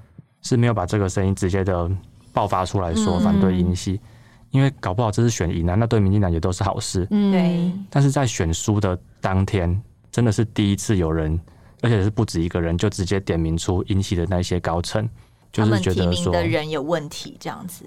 [0.42, 1.90] 是没有把这个声音直接的
[2.34, 4.02] 爆发出来说反对英系。
[4.52, 7.08] 因为搞不好这是选赢啊，那对民进党也都是好事。
[7.12, 7.72] 嗯，对。
[7.90, 9.80] 但是在选输的当天，
[10.12, 11.40] 真的是第一次有人，
[11.82, 15.08] 而且是不止一个人，就直接点名出引起的那些高层，
[15.52, 17.86] 就是觉得说的人有问题，这样子。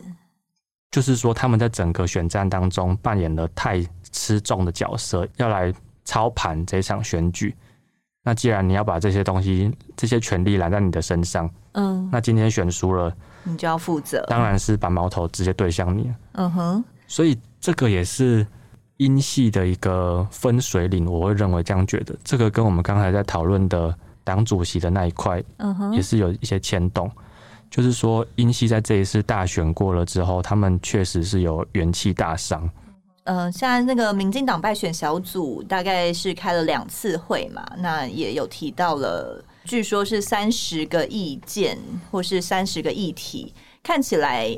[0.90, 5.72] 就是说他们在整个选战当中扮演了太吃重的角色，要来
[6.05, 7.55] 操盘这场选举。
[8.22, 13.12] 那既然你要把这些东西、这些权利揽在你的身上，嗯，那今天选输了。
[13.44, 16.12] 你就要负责，当然是把矛头直接对向你。
[16.33, 18.46] 嗯哼，所以这个也是
[18.98, 22.14] 英系的一个分水岭，我会认为这样觉得。
[22.22, 27.11] 这个跟我们刚才在讨论的党主席的那一块，嗯哼，也是有一些牵动。
[27.70, 32.68] 就是说，英系在这一次大选过了之后，他们确实是有元气大伤。
[33.24, 41.79] 呃，现在那个民进党败选小组大概是开了两次会嘛，那也有提到了，据说是三十个意见
[42.11, 44.57] 或是三十个议题，看起来，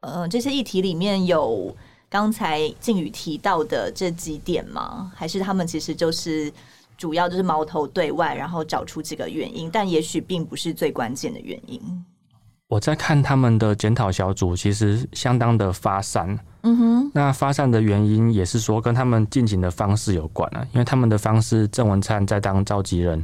[0.00, 1.74] 呃，这些议题里面有
[2.08, 5.10] 刚才靖宇提到的这几点吗？
[5.14, 6.52] 还是他们其实就是
[6.96, 11.80] 主要就是矛头对外，然后找出几个原因，但也许并不是最关键的原因。
[12.68, 16.38] 我在看他们的检讨小组，其实相当的发散。
[16.62, 20.66] 嗯哼，那发散的原因也是说跟他们进行的方式有关啊。
[20.72, 23.22] 因为他们的方式，郑文灿在当召集人，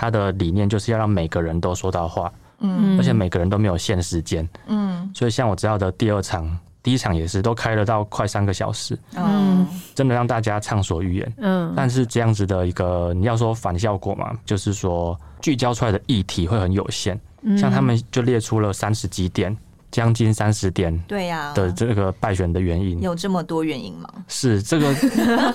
[0.00, 5.10] 他的理念就是要让每个人都说到话，嗯，而且每个人都没有限时间，嗯。
[5.12, 11.74] 所以像我知道的第二场、第一场也是都开了到快三个小时，嗯，真的让大家畅所欲言，嗯。
[11.76, 17.20] 但是这样子的一个你要说反效果嘛，就是说聚焦出来的议题会很有限。
[17.58, 19.54] 像他们就列出了三十几点，
[19.90, 24.08] 将近三十点，对呀的这个败选的原因，有这么多原因吗？
[24.28, 24.94] 是这个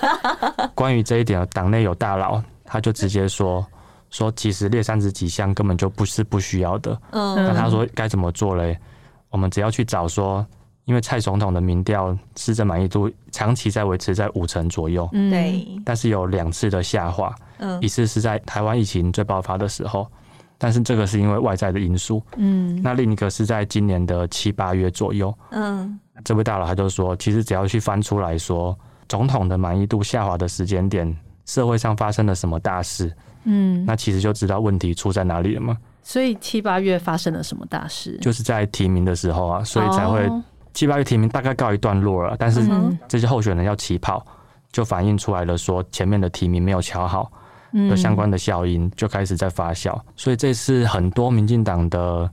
[0.72, 3.66] 关于这一点，党内有大佬，他就直接说
[4.10, 7.00] 说，其实列三十几项根本就不是不需要的。
[7.10, 8.78] 嗯，那他说该怎么做嘞？
[9.30, 10.46] 我们只要去找说，
[10.84, 20.06] 因为蔡总统的民调施政满意度长期在维持在五成左右，对，但是有两次的下滑，嗯，一次是在台湾疫情最爆发的时候。
[20.58, 28.74] 但是这个是因为外在的因素，嗯，那另一个是在今年的七八月左右，嗯，这位大佬他就说，其实只要去翻出来说，
[29.06, 31.14] 总统的满意度下滑的时间点，
[31.44, 33.14] 社会上发生了什么大事，
[33.46, 35.76] 嗯，那其实就知道问题出在哪里了嘛。
[36.02, 38.18] 所以七八月发生了什么大事？
[38.20, 40.30] 就是在提名的时候啊，所以才会
[40.74, 42.60] 七八月提名大概告一段落了，但是
[43.08, 44.22] 这些候选人要起跑，
[44.70, 47.32] 就反映出来了，说前面的提名没有瞧好。
[47.90, 52.30] 的相关的效应就开始在发酵，所以这次很多民进党的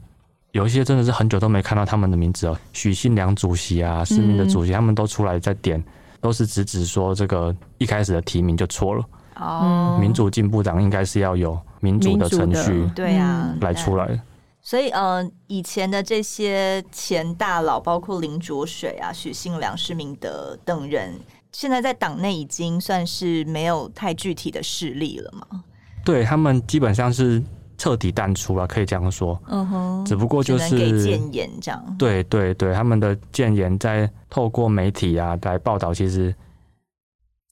[0.51, 5.83] 有一些真的是很久都没看到他们的名字哦，许信良主席啊，市民的主席，他们都出来在点，
[6.21, 9.03] 都是直指说这个一开始的提名就错了。
[9.35, 14.19] 哦，民主进步党应该是要有民主的程序，对啊，来出来。
[14.61, 21.13] 所以呃，以前的这些前大佬，包括林卓水啊、许信良、施明德等人。
[21.51, 25.63] 现在在党内已经算是没有太具体的势力了嘛？
[26.03, 27.43] 对，他们基本上是
[27.77, 29.39] 彻底淡出了，可以这样说。
[29.47, 31.95] 嗯哼，只不过就是给建言这样。
[31.99, 36.33] 对对对，他们的建言在透过媒体啊来报道，其实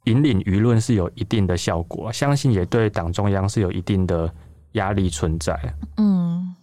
[0.06, 4.32] 引领舆论是有一定的效果，相信也对党中央是有一定的
[4.74, 5.58] 压力存在。
[5.98, 6.56] 嗯。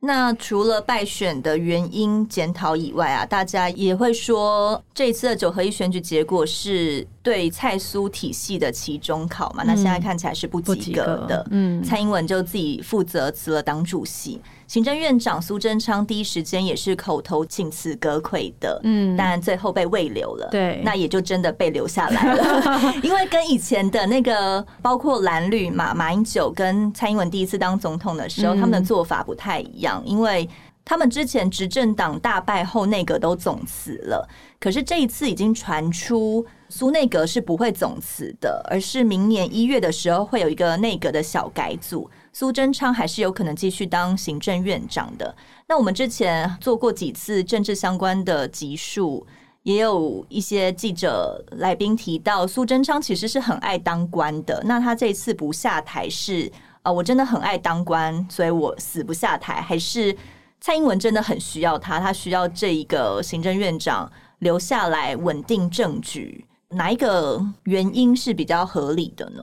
[0.00, 9.64] 那除了败选的原因检讨以外啊，大家也会说这一次的九合一选举结果是对蔡苏体系的期中考嘛？
[9.64, 11.42] 嗯、那现在看起来是不及格的。
[11.42, 14.40] 格嗯，蔡英文就自己负责辞了党主席。
[14.68, 30.46] 行政院长苏贞昌第一时间也是口头请辞阁揆的，嗯，但最后被慰留了，对，那也就真的被留下来了， 因为跟以前的那个包括蓝绿嘛，马英九跟蔡英文第一次当总统的时候，他们的做法不太一样，因为
[30.84, 34.28] 他们之前执政党大败后内阁都总辞了，
[34.60, 42.10] 可是这一次已经传出苏内阁是不会总辞的，而是明年一月的时候会有一个内阁的小改组。
[42.32, 45.34] 苏贞昌还是有可能继续当行政院长的。
[45.66, 49.26] 那我们之前做过几次政治相关的集数，
[49.62, 54.62] 也有一些记者来宾提到，苏贞昌其实是很爱当官的。
[54.64, 56.50] 那他这次不下台是
[56.82, 60.16] 啊，我真的很爱当官，所以我死不下台，还是
[60.60, 66.46] 蔡英文真的很需要他，他需要这一个行政院长留下来稳定政局？
[66.70, 69.42] 哪一个原因是比较合理的呢？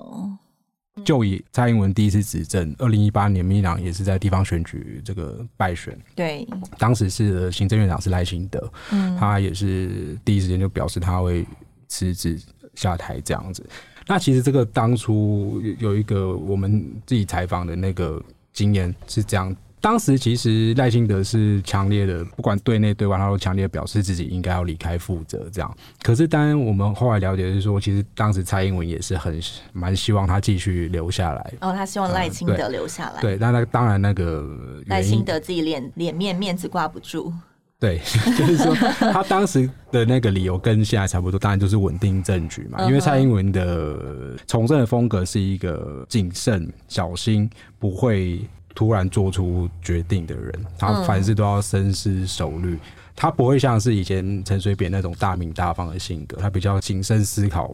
[1.03, 11.45] 就以蔡英文第一次执政，二零一八年民进党也是在地方选举这个败选，对，当时是行政院长是赖清德，嗯，他也是第一时间就表示他会
[11.87, 12.39] 辞职
[12.75, 13.67] 下台这样子。
[14.07, 19.55] 那其实这个当初有一个我们自己采访的那个经验是这样。
[19.85, 25.77] 当时其实赖清德是强烈的，不管对内对外，他都强烈表示自己应该要离开负责这样。
[26.01, 29.39] 可是当然我们后来了解是说，其实当时蔡英文也是很
[29.73, 31.53] 蛮希望他继续留下来。
[31.61, 33.19] 哦，他希望赖清德留下来。
[33.19, 34.43] 嗯、对，那那当然那个
[34.87, 37.31] 赖清德自己脸脸面面子挂不住。
[37.77, 37.99] 对，
[38.35, 42.83] 就是说他当时的那个理由跟现在差不多，当然就是稳定政局嘛。
[42.87, 48.41] 因为蔡英文的从政的风格是一个谨慎小心，不会。
[48.75, 52.77] 突然做出决定的人，他凡事都要深思熟虑。
[53.15, 57.73] 他不会像是以前陈水扁那种大名大放的性格，他比较谨慎思考，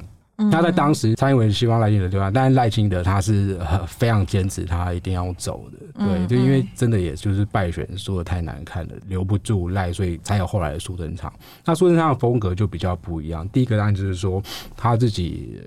[0.52, 6.06] 他在当时，蔡英文希望赖清德对吧，但是赖清德他是非常坚持，他一定要走的。
[6.06, 11.34] 对，就因为真的也就是败选输的太难看了，留不住赖，所以才有后来的苏贞昌。
[11.66, 13.50] 那苏贞昌的风格就比较不一样。
[13.50, 14.40] 第一个当然就是说
[14.78, 15.60] 他自己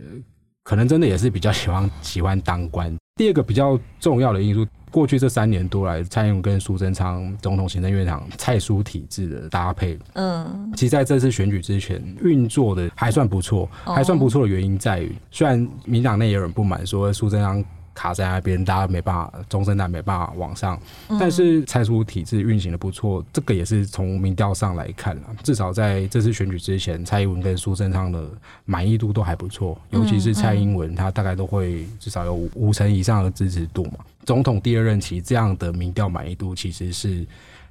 [0.62, 2.96] 可能真的也是比较喜欢喜欢当官。
[3.16, 4.64] 第二个比较重要的因素。
[4.94, 17.64] 过去这三年多来，蔡英文跟苏贞昌总统行政院长蔡苏体制的搭配，嗯，其实在这次选举之前运作的还算不错，还算不错的原因在于，虽然民党内有人不满，说苏贞昌。
[17.94, 20.78] 卡在那边，大家没办法，中生代没办法往上。
[21.18, 25.22] 但是蔡苏体制运行的不错，这个也是从民调上来看了。
[25.42, 28.28] 至少在这次选举之前，蔡英文跟苏贞昌的
[28.64, 33.98] 满意度都还不错，尤其是蔡英文，他大概都会至少有五成以上的支持度嘛。
[34.24, 37.26] 总统第二任期这样的民调满意度，其实是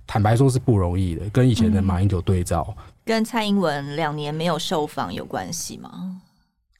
[0.07, 1.29] 坦白说是不容易的。
[1.29, 6.21] 跟以前的马英九对照，跟蔡英文两年没有受访有关系吗？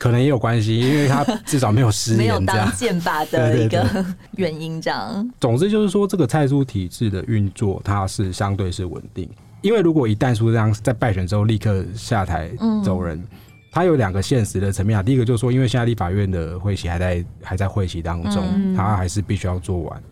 [0.03, 5.31] 可能也有关系，因为他至少没有失 言，没有当剑拔的 一个原因，这样。
[5.39, 9.29] 总之就是说，这个蔡苏体制的运作，它是相对是稳定。
[9.61, 12.51] 因为如果一旦苏这样在败选之后立刻下台
[12.83, 13.27] 走人，嗯、
[13.71, 15.01] 他有两个现实的层面啊。
[15.01, 20.03] 第一个就是说，因为现在立法院的会期还在还在会期当中，嗯、他还是必须要做完。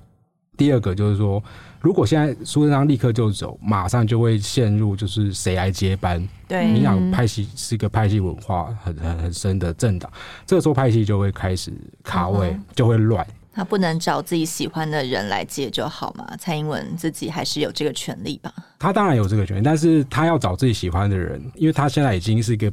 [0.56, 1.44] 第二个就是说，
[1.82, 6.26] 如果现在苏贞昌立刻就走，马上就会陷入就是谁来接班？
[6.48, 10.12] 对，民党派系是一个派系文化很很很深的政党，
[10.46, 13.26] 这个时候派系就会开始卡位，嗯、就会乱。
[13.52, 16.26] 他不能找自己喜欢的人来接就好嘛？
[16.38, 18.54] 蔡英文自己还是有这个权利吧？
[18.78, 22.72] 他当然有这个权利，但是他要找自己喜欢的人，因为他现在已经是一个。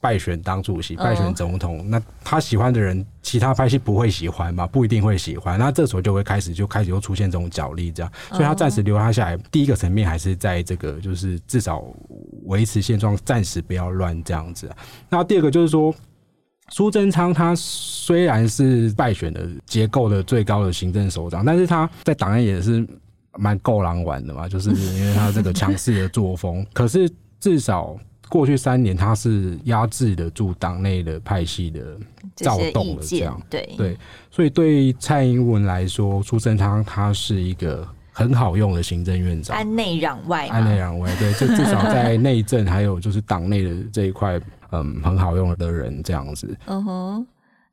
[0.00, 4.64] 败选当主席，败选总统，那他喜欢的人，其他派系不会喜欢嘛？
[4.64, 5.58] 不一定会喜欢。
[5.58, 8.12] 那这时候就会开始，就开始又出现这种角力，这样。
[8.28, 11.84] 所以他暂时留他下来，第一个层面还是在这个，就是至少
[12.44, 14.70] 维持现状，暂时不要乱这样子。
[15.08, 15.92] 那第二个就是说，
[16.68, 22.86] 苏贞昌他虽然是败选的结构的最高的行政首长，但是他在党内也是
[23.36, 26.64] 蛮够狼玩的嘛，就是因为他这个强势的作风。
[26.72, 27.98] 可是至少。
[28.28, 31.96] 过去三年，他是压制得住党内的派系的
[32.36, 33.40] 躁动的，这样。
[33.48, 33.68] 对。
[33.76, 33.96] 对，
[34.30, 44.40] 所以对蔡英文来说，苏贞昌他是一个很好用的行政院长，安内攘外，安内攘外，对，就至少在内政还有就是党内的这一块，
[44.72, 47.26] 嗯，很好用的人这样子，嗯哼。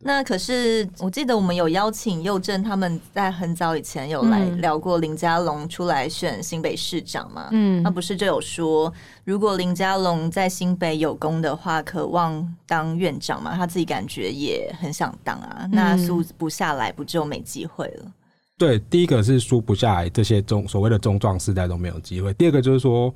[0.07, 7.47] 那可是，我记得我们有邀请佑正他们在很早以前有来聊过林佳龙出来选新北市长嘛？
[7.51, 13.55] 嗯，他不是就有说，如果林佳龙在新北有功的话，渴望当院长嘛？
[13.55, 15.67] 他自己感觉也很想当啊。
[15.71, 18.11] 那输不下来，不就没机会了？
[18.59, 22.31] 对，第一个是输不下来，这些中所谓的中壮世代都没有机会。
[22.35, 23.11] 第二个就是说。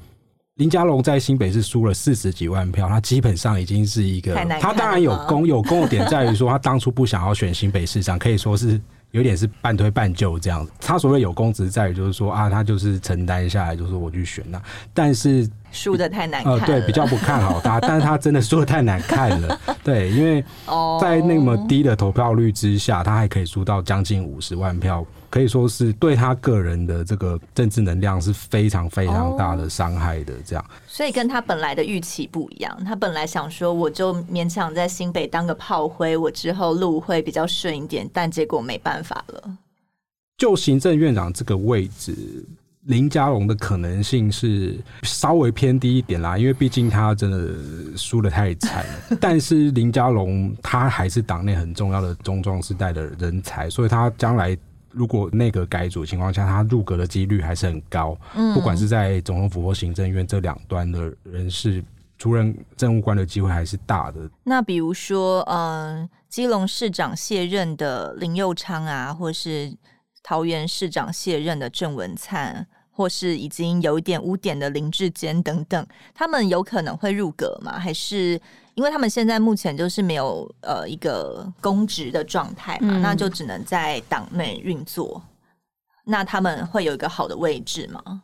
[0.60, 8.78] 林佳龙在新北市输了四十几万票，他基本上已经是一个，他当然有功，有功的点在于说，他当初不想要选新北市长，可以说是
[9.12, 10.72] 有点是半推半就这样子。
[10.82, 14.62] 他所谓有功，只是在于就是说啊，他就是承担下来，就是我去选那，
[14.94, 20.44] 但是输的太难看了，呃，对，比较不看好他， 但是他真的输的太难看了，对，因为
[21.00, 25.06] 在那么低的投票率之下，他还可以输到将近五十万票。
[25.30, 30.66] 可以说是对他个人的这个政治能量是非常非常大的伤害的，这样。
[30.88, 39.58] 所以跟他本来的预期不一样，他本来想说我就勉强在新北当个炮灰，我之后路会比较顺一点，但结果没办法了。
[40.38, 42.16] 就行政院长这个位置，
[42.86, 48.84] 林佳龙的可能性是稍微偏低一点啦，因为毕竟他真的输的太惨。
[49.22, 54.58] 但是林佳龙他还是党内很重要的中壮世代的人才，所以他将来。
[54.92, 58.18] 如果内阁改组情况下，他入阁的几率还是很高。
[58.36, 61.84] 嗯，不管是在总统府或行政院这两端的人士
[62.18, 64.30] 出任政务官的机会还是大的。
[64.44, 69.76] 那比如说，嗯、呃，基隆市长卸任的林佑昌啊，或是
[70.24, 77.80] 桃园市长卸任的郑文灿，或是已经有一点污点的林志坚等等，他们有可能会入阁吗？
[77.80, 78.40] 还是？
[78.80, 85.22] 因为他们现在目前就是没有呃一个公职的状态嘛，嗯、那就只能在党内运作。
[86.06, 88.22] 那他们会有一个好的位置吗？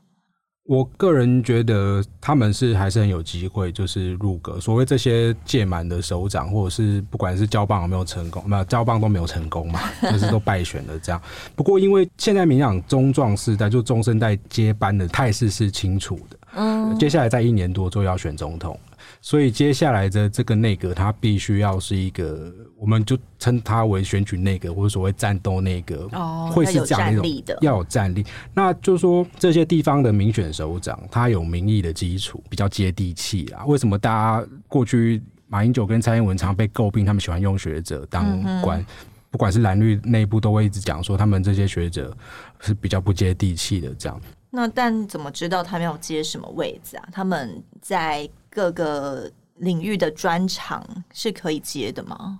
[0.63, 4.57] 我个人觉得他们是还是很有机会，就是入阁。
[4.61, 11.21] 所谓这些届满的首长，或者是不管是交棒有没有成功，没有交棒都没有成功嘛，就是都败选了这样。
[11.53, 18.79] 不过因为现在民党中壮世代就中生代接班的态势是清楚的，嗯，接下来在一年多之后要选总统。
[19.21, 28.23] 所以接下来的这个内阁，它必须要是一个，我们就称它为选举内阁或者所谓战斗内阁，哦，会是这样一种要有战力。
[28.53, 33.65] 那就是说，这些地方的民选首长，他有民意的基础，比较接地气啊。
[33.65, 38.85] 为什么大家过去马英九跟蔡英文常被诟病，他们喜欢用学者当官，嗯、
[39.31, 42.15] 不管是蓝绿内部都会一直讲说，他们这些学者
[42.59, 44.21] 是比较不接地气的这样。
[44.55, 47.07] 那但怎么知道他们要接什么位置啊？
[47.11, 50.81] 他们在各个领域的专长
[51.11, 52.39] 是可以接的吗？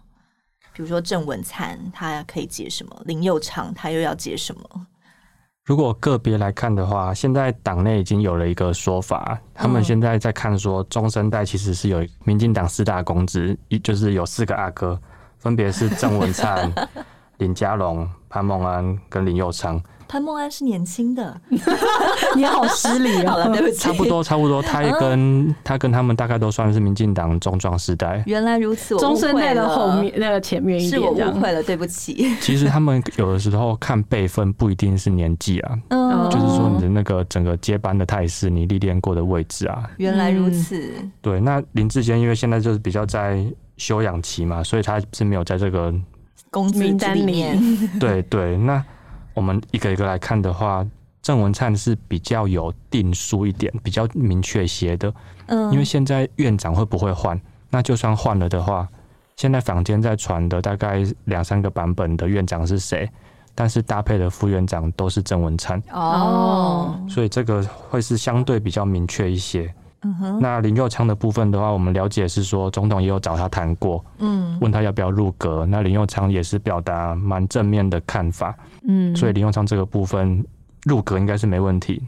[0.74, 3.02] 比如说郑文灿，他可以接什么？
[3.06, 4.88] 林佑昌他又要接什么？
[5.66, 15.00] 如果个别来看的话，现在党内已经有了一个说法，他们现在在看说，中生代其实是有民进党四大公子，一就是有四个阿哥，
[15.38, 16.72] 分别是郑文灿、
[17.40, 19.82] 林佳龙、潘孟安跟林佑昌。
[20.08, 21.40] 潘孟安是年轻的，
[22.36, 23.76] 你好失礼 好了，对不起。
[23.78, 28.24] 差不多，差不多，他也跟、嗯、他跟他们大概都算是民进党中壮世代。
[28.26, 32.36] 原来如此，中生代的后面那个前面一点，是我误会了，对不起。
[32.40, 39.90] 其实他们有的时候看辈分不一定是年纪啊，嗯，就是说你的那个整个接班的态势，你历练过的位置啊。
[39.98, 40.92] 原来如此。
[41.22, 43.44] 对，那林志坚因为现在就是比较在
[43.78, 45.94] 休养期嘛，所以他是没有在这个
[46.52, 47.60] 公名单里面。
[48.00, 48.84] 对对，那。
[49.36, 50.84] 我们一个一个来看的话，
[51.22, 55.14] 郑文灿是比较有定数一点，比较明确些的。
[55.46, 57.40] 嗯，因为现在院长会不会换？
[57.70, 58.88] 那就算换了的话，
[59.36, 63.08] 现在坊间在传的大概两三个版本的院长是谁？
[63.54, 65.82] 但是搭配的副院长都是郑文灿。
[65.92, 69.74] 哦，所以这个会是相对比较明确一些。
[70.40, 75.66] 那林佑昌的部分的话，我们了解是说，总统也有找他谈过，嗯，问他要不要入阁。
[75.66, 78.56] 那林佑昌也是表达蛮正面的看法，
[78.88, 80.46] 嗯，所以林佑昌这个部分
[80.84, 82.02] 入阁应该是没问题。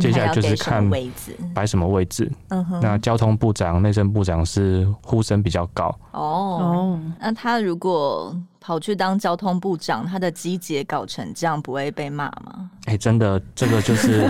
[0.00, 0.88] 接下来就是看
[1.54, 2.30] 摆什么位置。
[2.48, 5.94] 嗯哼，那交通部长、内政部长是呼声比较高。
[6.12, 12.70] 哦，那他如果跑去当交通部长，他的机捷搞成这样，不会被骂吗？
[12.84, 14.28] 哎、欸，真的，这个就是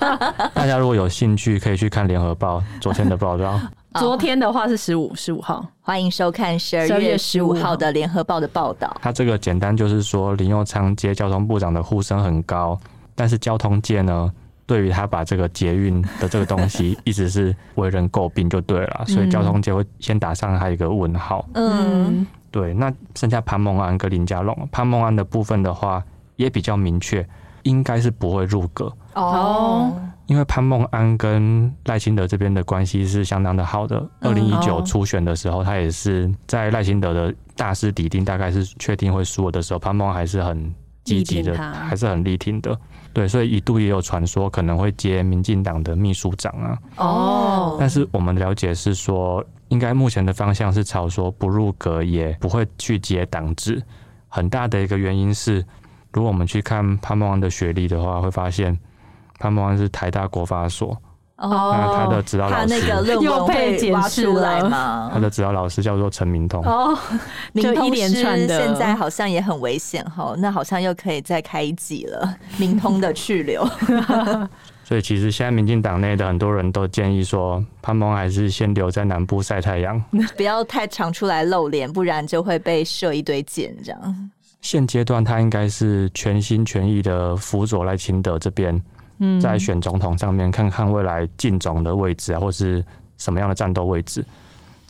[0.52, 3.60] 大家如果有兴趣，可以去看联合报昨天的报道。
[3.94, 8.94] 昨天的话是十五十五号，欢迎收看十二月十五号的联合报的报道。
[9.00, 12.78] 他这个简单就是说，林佑昌接交通部长的呼声很高，
[13.14, 14.32] 但是交通界呢？
[14.66, 21.48] 对于他把这个捷运的这个东西一直是为人诟病就对了，所以交通界会先打上他一个问号。
[21.54, 22.74] 嗯，对。
[22.74, 26.02] 那剩下潘孟安跟林佳龙，潘孟安的部分的话
[26.34, 27.26] 也比较明确，
[27.62, 28.92] 应该是不会入阁。
[29.14, 29.92] 哦，
[30.26, 34.04] 因为潘孟安跟赖清德这边的关系是相当的好的。
[34.20, 42.76] 二零一九初选的时候，他也是在赖清德的大势底定，大概是确定会输了的时候，潘孟安还是很积极的，还是很力挺的。
[43.16, 46.78] 对，所以一度也有传说可能会接民进党的秘书长啊。
[46.98, 53.82] 哦，但是我们了解是说，应该目前的方向是朝说不入阁，也不会去接党职。
[54.28, 55.64] 很大的一个原因是，
[56.12, 58.78] 如果我们去看潘孟安的学历的话，会发现
[59.38, 60.94] 潘孟安是台大国法所。
[61.36, 62.80] 哦，那他的指导老师
[63.22, 65.10] 又被挖出来吗？
[65.12, 66.64] 他的指导老师叫做陈明通。
[66.64, 66.98] 哦，
[67.52, 72.36] 明通师现在好像也很危险哈，那好像又可以再开一集了。
[72.56, 73.68] 明通的去留。
[74.82, 80.02] 所以其实现在民进党内的很多人都建议说，潘孟还是先留在南部晒太阳，
[80.36, 84.30] 不要太常出来露脸，不然就会被射一堆箭这样。
[84.62, 88.80] 现阶段他应该是全心全意的辅佐赖清德这边。
[89.40, 92.84] 在选总统上面看看未来进总的位置啊，或是
[93.16, 94.24] 什么样的战斗位置，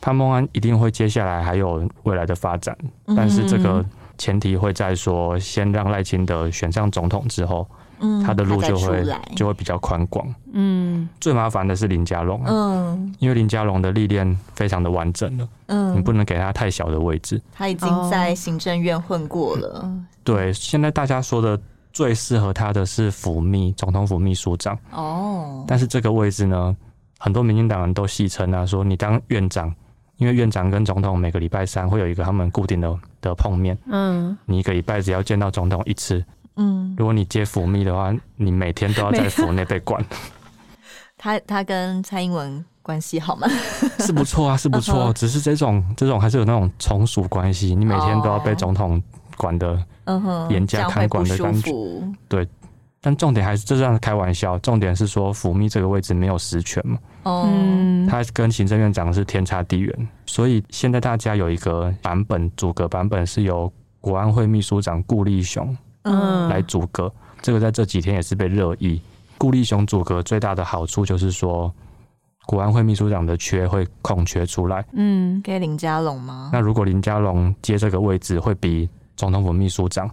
[0.00, 2.76] 潘孟安一定会接下来还有未来的发展，
[3.16, 3.84] 但是这个
[4.18, 7.68] 前提会在说，先让赖清德选上总统之后，
[8.00, 9.04] 嗯他的路就会
[9.36, 10.26] 就会比较宽广。
[10.52, 17.40] 嗯，最麻烦的是林佳龙，啊嗯，因为林佳龙的历练非常的完整了，嗯，你不能给他太小的位置。
[17.52, 19.88] 他已经在行政院混过了，
[20.24, 21.58] 对，现在大家说的。
[21.96, 24.78] 最适合他的是府秘，总统府秘书长。
[24.90, 26.76] 哦，但是这个位置呢，
[27.18, 29.74] 很多民进党人都戏称啊，说你当院长，
[30.18, 33.74] 因为院长跟总统每个礼拜三会有一个他们固定的的碰面。
[33.86, 36.22] 嗯，你一个礼拜只要见到总统一次。
[36.56, 40.04] 嗯，如果你接府秘的话，你每天都要在府内被管。
[41.16, 43.48] 他他跟蔡英文关系好吗？
[44.00, 45.10] 是不错啊，是不错。
[45.14, 49.02] 只是这种这种还是有那种从属关系，你每天都要被总统。
[49.36, 51.72] 管的，嗯哼，严加看管的感觉，
[52.28, 52.48] 对。
[52.98, 67.12] 但重点还是这样开玩笑，重点是说，府秘这个位置没有实权嘛，嗯，他跟行政院长是天差地远，所以现在大家有一个版本，阻隔版本是由国安会秘书长顾立雄，嗯，来组阁。
[67.40, 69.00] 这个在这几天也是被热议。
[69.38, 71.72] 顾立雄阻隔最大的好处就是说，
[72.44, 76.50] 国安会秘书长的缺会空缺出来，嗯，给林佳龙吗？
[76.52, 80.10] 那如果林佳龙接这个位置，会比总统府秘书长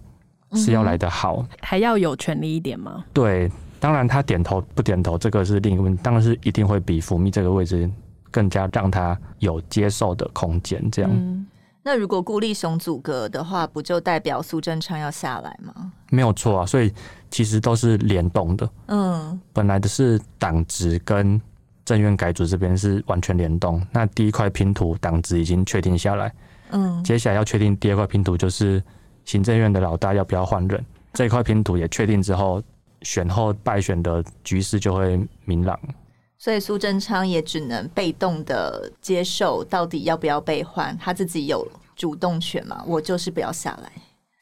[0.52, 3.04] 是要来得好，嗯，还要有权利一点吗？
[3.12, 7.90] 对，当然他点头不点头，这个是另一个问题，当然是一定会比府秘这个位置
[8.30, 10.90] 更加让他有接受的空间。
[10.90, 11.46] 这样、嗯，
[11.82, 15.92] 那如果顾立雄阻隔的话，不就代表苏贞昌要下来吗？
[16.10, 16.92] 没有错啊，所以
[17.30, 18.70] 其实都是联动的。
[18.86, 21.40] 嗯，本来的是党职跟
[21.84, 23.84] 政院改组这边是完全联动。
[23.92, 26.32] 那第一块拼图党职已经确定下来，
[26.70, 28.82] 嗯，接下来要确定第二块拼图，就是
[29.24, 30.84] 行政院的老大要不要换人。
[31.12, 32.62] 这块拼图也确定之后，
[33.02, 35.78] 选后败选的局势就会明朗。
[36.38, 42.82] 所以苏贞昌也只能被动的接受，到底要不要被换，他自己有主动权嘛？
[42.86, 43.90] 我就是不要下来。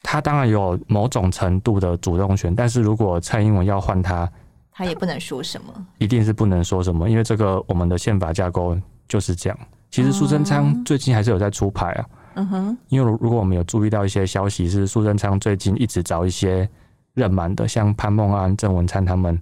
[0.01, 4.29] 他当然有某种程度的主动权，但是如果蔡英文要换他，
[4.71, 8.75] 他也不能说什么，一定是不能说什么，因为这个我们的宪法架构
[9.07, 9.57] 就是这样。
[9.93, 12.05] 其实苏贞昌最近还是有在出牌啊。
[12.33, 16.67] 嗯哼，因为如果我们有注意到一些消息，是苏贞昌最近一直找一些
[17.13, 19.39] 任满的，像潘孟安、郑文灿他们，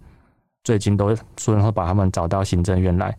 [0.66, 3.18] 最近都苏贞昌把他们找到行政院来。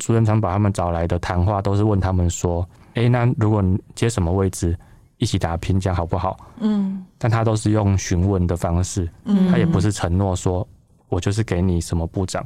[0.00, 4.76] 苏贞昌把他们找来的谈话，都是问他们说：“哎、欸，那如果你接什么位置，
[5.18, 10.66] 一起打拼，这样好不好？”嗯，但他都是用询问的方式，嗯，他也不是承诺说
[11.08, 12.44] 我就是给你什么部长，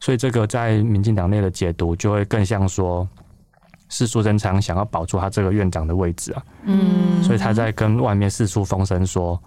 [0.00, 3.08] 所以这个在民进党内的解读，就会更像说。
[3.94, 9.40] 是苏贞昌想要保住他这个院长的位置啊，嗯，所以他在跟外面四处风声说，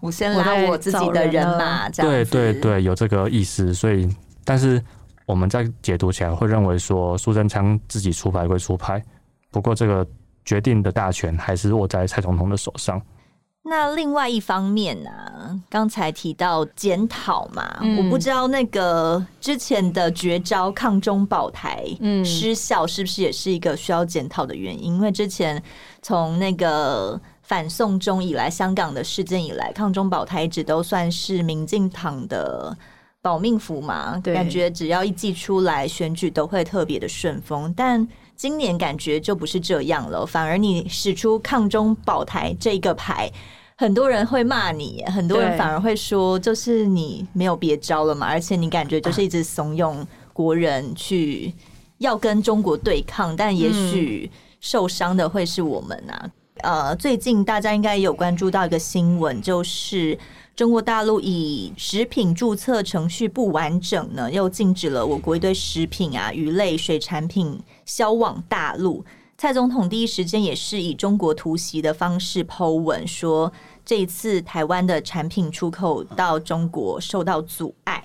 [0.00, 3.74] 我先拉我自己的人马，对对对，有这个意思。
[3.74, 4.08] 所以，
[4.42, 4.82] 但是
[5.26, 9.04] 我们在解读起来会认为说，苏贞昌自己出牌归出牌，
[9.50, 10.06] 不过这个
[10.46, 12.98] 决定的大权还是握在蔡总统的手上。
[13.68, 21.84] 那另外一方面呢、啊，刚才提到检讨嘛、嗯，我不知道那个之前的绝招抗中保台
[22.24, 24.94] 失效，是不是也是一个需要检讨的原因？
[24.94, 25.62] 因为之前
[26.00, 32.76] 从那个反送中以来，香港的事件以来，抗中保台一直都算是民进党的
[33.20, 38.08] 保命符嘛，感觉只要一寄出来，选举都会特别的顺风，但。
[38.38, 43.28] 今年感觉就不是这样了，反而你使出抗中保台这个牌，
[43.80, 51.54] 很多人会骂你，很多人反而会说，就是你没有别招了嘛，而且你感觉就是一直怂恿国人去
[51.98, 54.28] 要跟中国对抗，但也许
[54.60, 56.30] 受伤的会是我们啊。
[56.62, 60.18] 呃，最近大家应该有关注到一个新闻，就是。
[60.56, 69.04] 中国大陆以食品注册程序不完整呢，又禁止了我国一堆食品啊、鱼类、水产品销往大陆。
[69.40, 73.52] 蔡总统第一时间也是以中国突袭的方式 Po 文说，
[73.84, 78.02] 这一次台湾的产品出口到中国受到阻碍。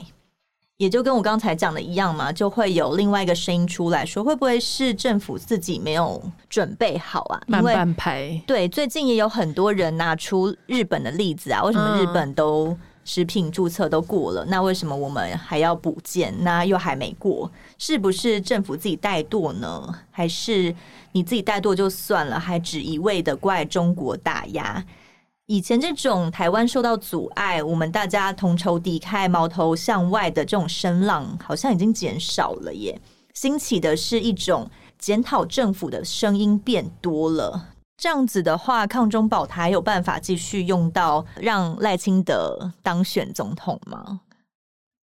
[0.78, 7.42] 也就跟我刚才讲的一样嘛，就会有另外一个声音出来说，会不会是政府自己没有准备好啊？
[7.48, 8.40] 慢半拍。
[8.46, 16.34] 对，最近也有很多人拿出日本的例子啊，为什么日本都食品注册都过了，那为什么我们还要补件？
[16.41, 19.93] 那又还没过，是不是政府自己怠惰呢？
[20.10, 20.74] 还是
[21.12, 24.86] 你自己怠惰就算了，还只一味的怪中国打压？
[25.47, 32.99] 以前这种台湾受到阻碍，我们大家同仇敌忾、矛头向外的这种声浪，好像已经减少了耶。
[33.34, 37.73] 兴起的是一种检讨政府的声音变多了。
[37.98, 44.22] 这样子的话，抗中保台有办法继续用到让赖清德当选总统吗？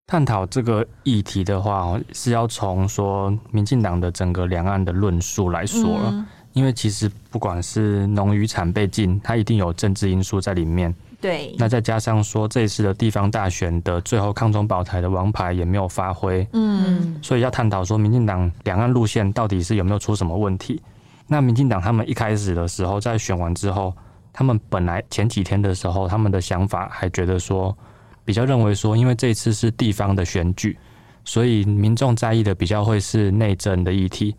[0.07, 6.11] 探讨这个议题的话，是要从说民进党的整个两岸的论述来说了。
[6.11, 10.93] 嗯因为其实不管是农渔产被禁，它一定有政治因素在里面。
[11.21, 20.83] 对，那再加上说这一次的地方大选的最后抗中保台的王牌也没有发挥，嗯，所以要探讨说民进党两岸路线到底是有没有出什么问题。
[21.29, 23.95] 那民进党他们一开始的时候在选完之后，
[24.33, 27.77] 他们本来前几天的时候，他们的想法还觉得说
[28.25, 30.77] 比较认为说，因为这一次是地方的选举。
[31.25, 34.35] 所以民众在意的比较会是内政的议题，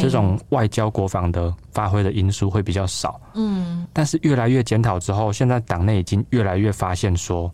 [0.00, 3.20] 这种外交国防的发挥的因素会比较少。
[3.34, 7.48] 嗯，但是越来越检讨之后，现在党内已经越来越发现说，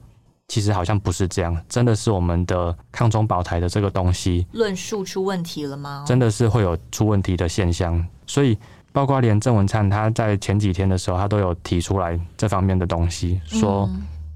[0.47, 6.03] 其实好像不是这样，真的是我们的抗中保台的这个东西论述出问题了吗？
[6.07, 8.03] 真的是会有出问题的现象。
[8.27, 8.57] 所以
[8.99, 13.89] 包括连郑文灿他在前几天的时候，他都有提出来这方面的东西，说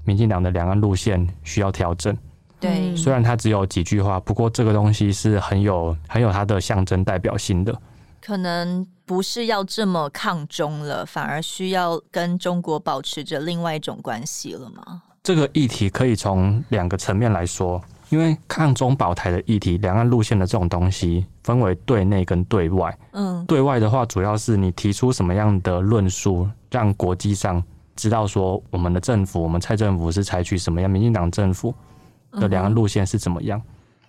[0.05, 2.17] 民进党的两岸路线需要调整。
[2.61, 7.77] 对，虽然他只有几句话，不过这个东西是很有很有它的象征代表性的。
[8.21, 15.01] 可能不是要这么抗中了，反而需要跟中国保持着另外一种关系了吗？
[15.21, 17.83] 这个议题可以从两个层面来说，
[18.13, 22.95] 因为抗中保台的议题，两岸路线的这种东西分为对内跟对外。
[23.13, 27.61] 嗯，对外的话，主要是你提出什么样的论述，让国际上
[27.95, 31.73] 知道说我们的政府，我们蔡政府是采取什么样，民进党政府。
[32.39, 33.61] 的两岸路线是怎么样？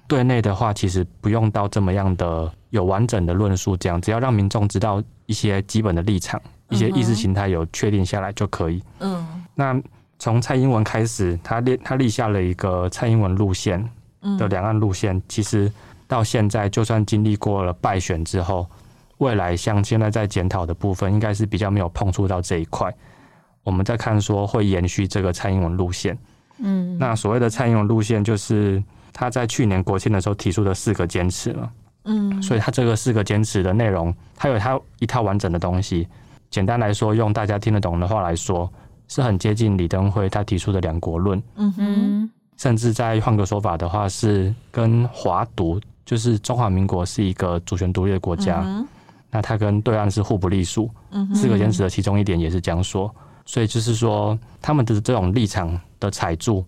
[0.07, 6.41] 对内的话，其实不用到这么样的有完整的论述，这样只要让民众知道一些基本的立场，
[6.71, 8.83] 一些意识形态有确定下来就可以。
[9.01, 9.79] 嗯，那
[10.25, 13.87] 从蔡英文开始，他立他立下了一个蔡英文路线
[14.39, 15.71] 的两岸路线，其实
[16.09, 18.67] 到现在，就算经历过了败选之后，
[19.19, 22.91] 未来像现在在检讨的部分，应该是比较没有碰触到这一块。
[23.65, 26.17] 我们在看说会延续这个蔡英文路线。
[26.57, 31.71] 嗯，那所谓的蔡英文路线，就是他在去年国庆的时候提出的四个坚持了。
[32.07, 36.09] 嗯，所以他这个四个坚持的内容，他有他一套完整的东西。
[36.49, 38.73] 简单来说，用大家听得懂的话来说，
[39.09, 41.43] 是很接近李登辉他提出的两国论。
[41.57, 48.87] 嗯哼，甚至再换个说法的话，是跟华独，就是中华民国是一个主权独立的国家，嗯、
[49.31, 50.91] 那他跟对岸是互不隶属。
[51.35, 53.15] 四个坚持的其中一点也是这样说。
[53.47, 56.65] 所以就是说，他们的这种立场的踩住，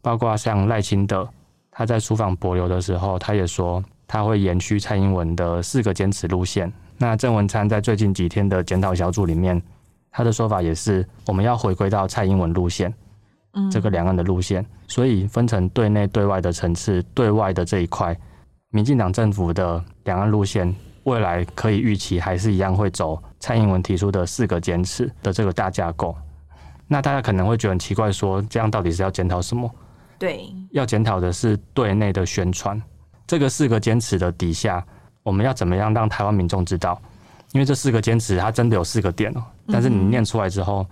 [0.00, 1.28] 包括像赖清德，
[1.70, 6.72] 他在出访博流的时候，他也说他会延续蔡英文的四个坚持路线。
[6.96, 9.60] 那郑文灿在最近几天的检讨小组里面，
[10.10, 12.92] 他的说法也是我们要回归到蔡英文路线，
[13.54, 14.64] 嗯这个两岸的路线。
[14.88, 18.16] 所以分成对内对外的层次，对外的这一块，
[18.70, 23.22] 民进党政府的两岸路线，未来可以预期还是一样会走。
[23.38, 26.14] 蔡英文提出的四个坚持的这个大架构，
[26.86, 29.70] 那大家可能会觉得很奇怪，说这样到底是要检讨什么？
[30.18, 32.80] 对，要检讨的是对内的宣传。
[33.26, 34.84] 这个四个坚持的底下，
[35.22, 37.00] 我们要怎么样让台湾民众知道？
[37.52, 39.42] 因为这四个坚持它真的有四个点哦，
[39.72, 40.86] 但是你念出来之后，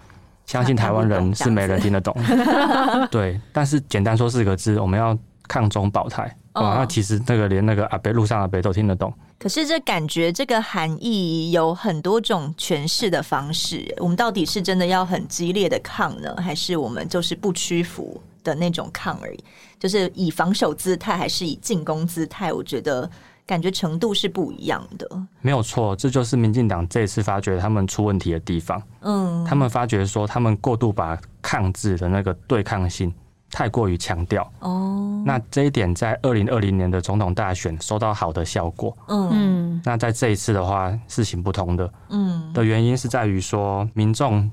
[0.46, 2.14] 相信台湾人是没人听得懂。
[3.10, 5.16] 对，但是简单说四个字，我们要
[5.46, 6.34] 抗中保台。
[6.54, 9.12] 哦，那其实那个连那个阿北路上阿北都听得懂。
[9.38, 19.44] 可是这感觉这个含义有很多种诠释的方式，我们到底是真的要很激烈的抗呢，还是我们就是不屈服的那种抗而已？
[19.78, 22.52] 就是以防守姿态还是以进攻姿态？
[22.52, 23.08] 我觉得
[23.48, 25.08] 感觉程度是不一样的。
[25.40, 28.80] 没有错，这就是民进党这次发觉他们出问题的地方。
[29.00, 33.10] 嗯，他们发觉说他们过度把抗制的那个对抗性。
[33.50, 38.94] 太过于强调哦，那这一点在二零二零年的总统大选收到好的效果。
[39.08, 41.90] 嗯，那在这一次的话，是行不通的。
[42.10, 44.50] 嗯，的原因是在于说，民众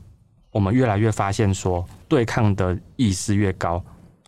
[0.49, 3.83] 我们越来越发现说，对抗的意识越高，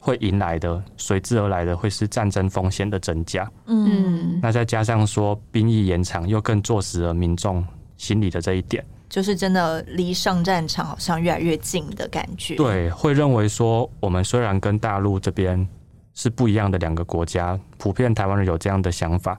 [0.07, 3.51] 会迎来的随之而来的会是战争风险的增加。
[3.65, 7.61] 嗯，那再加上说兵役延长，又更坐实了民众
[7.97, 8.81] 心里的这一点。
[9.09, 12.55] 就是真的离上战场好像越来越近的感觉。
[12.55, 15.67] 对，会认为说，我们虽然跟大陆这边
[16.13, 19.37] 是不一样的两个国家，普遍台湾人有这样的想法，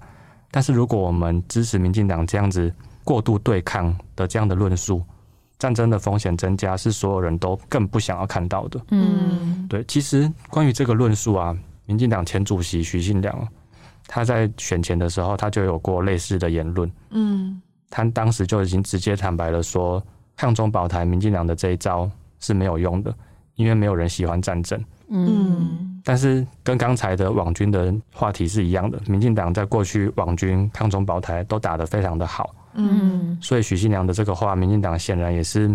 [0.51, 2.71] 但是如果我们支持民进党这样子
[3.05, 5.03] 过度对抗的这样的论述，
[5.59, 8.81] 战争的风险增加是所有人都更不想要看到的。
[8.91, 9.85] 嗯，对。
[9.89, 11.57] 其实关于这个论述啊，
[11.87, 13.49] 民进党前主席许信良
[14.07, 16.91] 他在选前的时候，他就有过类似的言论。
[17.11, 17.61] 嗯。
[17.91, 20.03] 他当时就已经直接坦白了说，
[20.37, 23.15] 抗中保台，民进党的这一招是没有用的，
[23.57, 24.79] 因为没有人喜欢战争。
[25.09, 32.55] 嗯，但是跟刚才的网军的话题是一样的，民进党在过去网军抗中保台都打得非常的好。
[32.79, 35.69] 嗯，所以许信良的这个话，民进党显然也是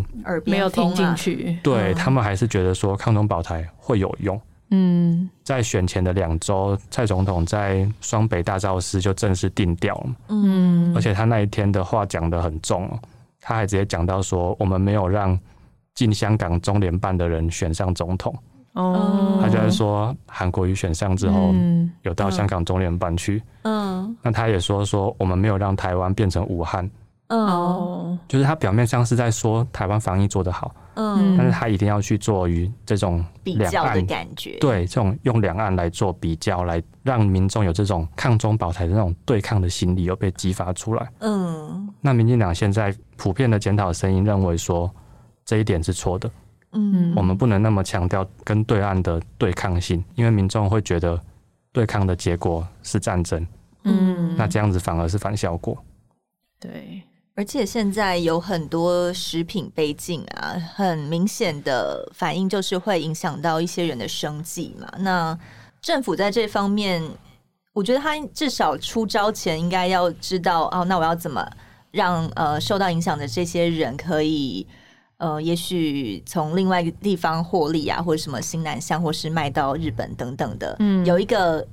[0.46, 1.58] 没有听进去。
[1.62, 4.40] 对，他们还是觉得说抗中保台会有用。
[4.70, 10.16] 嗯，在选前的两周，蔡总统在双北大造势就正式定调了。
[10.30, 12.90] 嗯，而且他那一天的话讲得很重，
[13.40, 15.38] 他还直接讲到说，我们没有让
[15.94, 18.34] 进香港中联办的人选上总统。
[18.74, 21.54] 哦，他就在说韩国瑜选上之后，
[22.02, 23.42] 有到香港中联办去。
[23.64, 26.90] 嗯，那他也说说我们没有让台湾变成武汉。
[27.30, 30.74] 哦，就是他表面上是在说台湾防疫做得好。
[30.96, 41.10] 嗯，但是他一定要去做于这种比较的感觉，对，这种用两岸来做比较，来让民众有这种抗中保台的那种对抗的心理，又被激发出来。
[41.22, 44.88] 嗯，那民进党现在普遍的检讨声音认为说
[45.46, 46.30] 这一点是错的。
[46.74, 51.20] 嗯，我们不能那么强调跟对岸的对抗性，因为民众会觉得
[51.72, 53.48] 对抗的结果是战争。
[53.84, 55.78] 嗯，那这样子反而是反效果。
[56.60, 57.02] 对。
[57.36, 64.88] 而且现在有很多食品被禁啊，很明显的反应就是会影响到一些人的生计嘛。
[65.00, 65.36] 那
[65.82, 67.02] 政府在这方面，
[67.74, 71.44] 我觉得他至少出招前应该要知道哦，那我要怎么
[71.90, 74.68] 让呃受到影响的这些人可以
[75.24, 81.66] 呃，也许从另外一个地方获利啊，或者什么新南向，或是卖到日本等等的，嗯，有一个。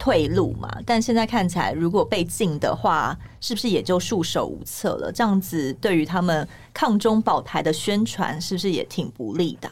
[0.00, 5.10] 退路嘛，但现在看起来，如果被禁的话，是不是也就束手无策了？
[5.10, 9.68] 这样子对于他们抗中保台的宣传，是不是也挺不利的？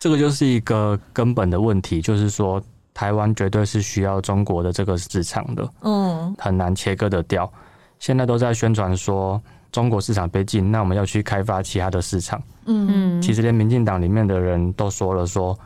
[0.00, 2.60] 这个就是一个根本的问题，就是说
[2.92, 7.48] 台湾绝对是需要中国的这个市场的，嗯，很难切割的掉。
[8.00, 9.40] 现在都在宣传说
[9.74, 12.40] 中国市场被禁，那我们要去开发其他的市场。
[12.66, 15.60] 嗯，其实连民进党里面的人都说了说，说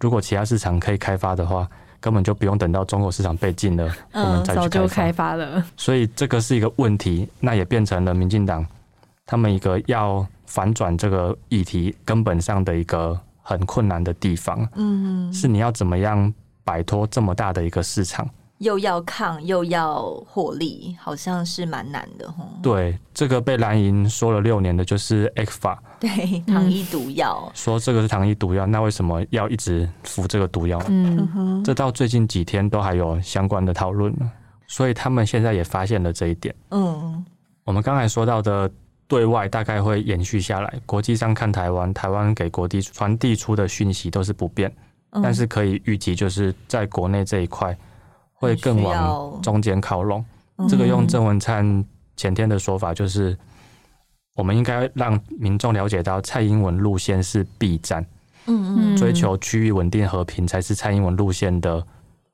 [0.00, 1.68] 如果其他市场可以开发的话，
[2.00, 4.68] 根本就不用等到中国市场被禁了，嗯、我们再去开发。
[4.68, 5.64] 早就开发了。
[5.76, 8.66] 所以这个是一个问题，那也变成了民进党
[9.26, 14.68] 他们一个要反转这个议题根本上的一个很困难的地方。
[14.74, 16.34] 嗯，是你要怎么样
[16.64, 18.28] 摆脱这么大的一个市场？
[18.62, 22.32] 又要抗又要获利，好像是蛮难的。
[22.62, 25.76] 对，这个被蓝营说了六年的，就是 ECFA。
[25.98, 27.50] 对，糖衣毒药。
[27.54, 30.80] 说这个是糖衣毒药，那为什么要一直服这个毒药？
[30.88, 34.14] 嗯哼，这到最近几天都还有相关的讨论。
[34.68, 36.54] 所以他们现在也发现了这一点。
[36.70, 37.24] 嗯，
[37.64, 38.70] 我们刚才说到的
[39.08, 44.72] 对外大概会延续下来，国际上看台湾，台湾给国际传递出的讯息都是不变，
[45.10, 47.76] 嗯、但是可以预计，就是在国内这一块。
[48.42, 50.24] 会更往中间靠拢。
[50.68, 51.84] 这个用郑文灿
[52.16, 53.36] 前天的说法，就是
[54.34, 58.04] 我们应该让民众了解到，蔡英文路线是避战，
[58.46, 61.84] 嗯嗯，追求区域稳定和平才是蔡英文路线的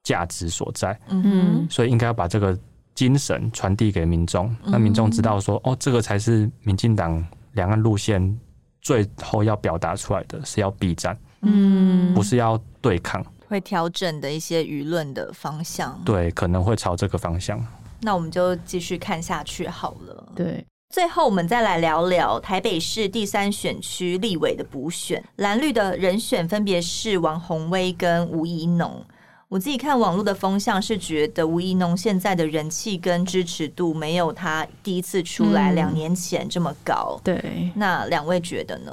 [0.03, 2.59] 价值所在，嗯嗯，所以应该要把这个
[2.95, 8.39] 精神传递给民众，让民众知道说，哦，这个才是民进党两岸路线
[8.81, 13.25] 最后要表达出来的，是要避战，嗯，不是要对抗。
[13.49, 17.59] 会调整的一些舆论的方向，对，可能会朝这个方向。
[18.03, 20.33] 那我们就继续看下去好了。
[20.37, 29.03] 对，最后我们再来聊聊台北市第三选区立委的补选，蓝绿的人选分别是王宏威跟吴怡农。
[29.49, 37.19] 我自己看网络的风向是觉得吴怡农现在的人气跟支持度没有他第一次出来两年前这么高。
[37.19, 38.93] 嗯、对，那两位觉得呢？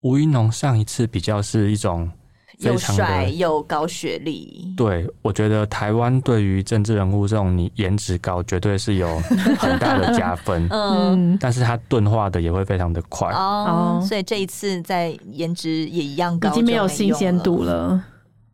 [0.00, 2.10] 吴怡农上一次比较是一种。
[2.60, 9.18] 又帅又高学历，对，我觉得台湾对于政治人物这种你颜值高，绝对是有
[9.58, 10.66] 很大的加分。
[10.70, 13.30] 嗯，但是他钝化的也会非常的快。
[13.32, 18.02] 哦，所以这一次在颜值也一样高，已经没有新鲜度了，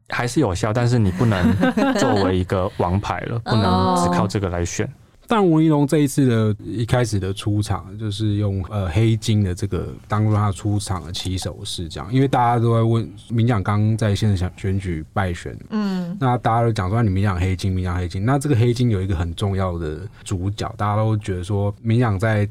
[0.08, 1.52] 还是有效，但是你不能
[1.98, 4.88] 作为一个王牌了， 不能只靠这个来选。
[5.28, 22.48] 但吴怡龙这一次的一开始的出场，就是用呃黑金的这个当做他出场的起手式，这样，因为大家都在问，民进党刚在线想选举败选，嗯，那大家都讲说你民讲黑金，民讲黑金，那这个黑金有一个很重要的主角，大家都觉得说民讲在。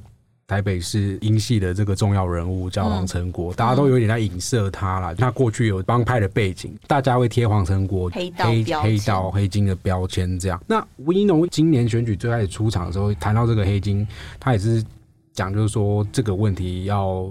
[0.48, 5.12] 台北市英系的这个重要人物叫黄成国，嗯、大家都有点在影射他啦。
[5.16, 10.38] 他过去有帮派的背景，大家会贴黄成国黑黑黑道黑金的标签。
[10.38, 14.08] 这样，那吴一农今年选举最开始出场的时候，谈到这个黑金，
[14.40, 14.86] 他也是
[15.34, 17.28] 讲，就是说这个问题要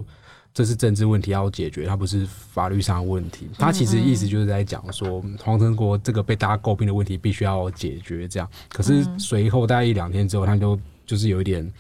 [0.53, 3.49] 这是政治问题要解决，他不是法律上的问题。
[3.57, 8.27] 他其实意思就是在讲说，黄成国这个被大家诟病的问题必须要解决。
[8.27, 11.73] 这样，可是随后大概一两天之后，他就就是有一点。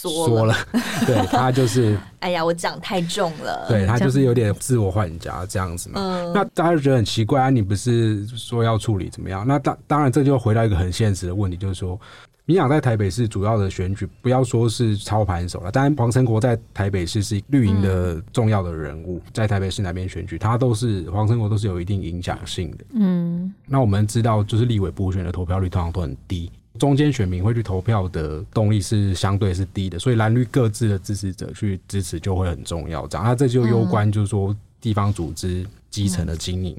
[0.00, 0.54] 说了，
[1.06, 3.66] 对他就是， 哎呀，我讲太重了。
[3.68, 6.00] 对他就是有点自我幻想这样子嘛。
[6.00, 9.46] 嗯、那大家就觉得很奇怪啊，你不是说要处理怎么样？
[9.46, 11.98] 那当当然，这就回到一个很现实的问题，就是说，
[12.44, 22.84] 民进党在台北市主要的选举，不要说是操盘手了，当然黄成国在台北市是绿营的重要的人物，嗯、在台北市那边选举，他都是黄成国都是有一定影响性的。
[22.94, 26.50] 嗯，那我们知道，就是立委补选的投票率通常都很低。
[26.82, 33.06] 中间选民会去投票的动力是相对是低的，所以蓝绿各自的支持者去支持就会很重要。
[33.06, 36.76] 这样，那这就攸关就是说地方组织基层的经营。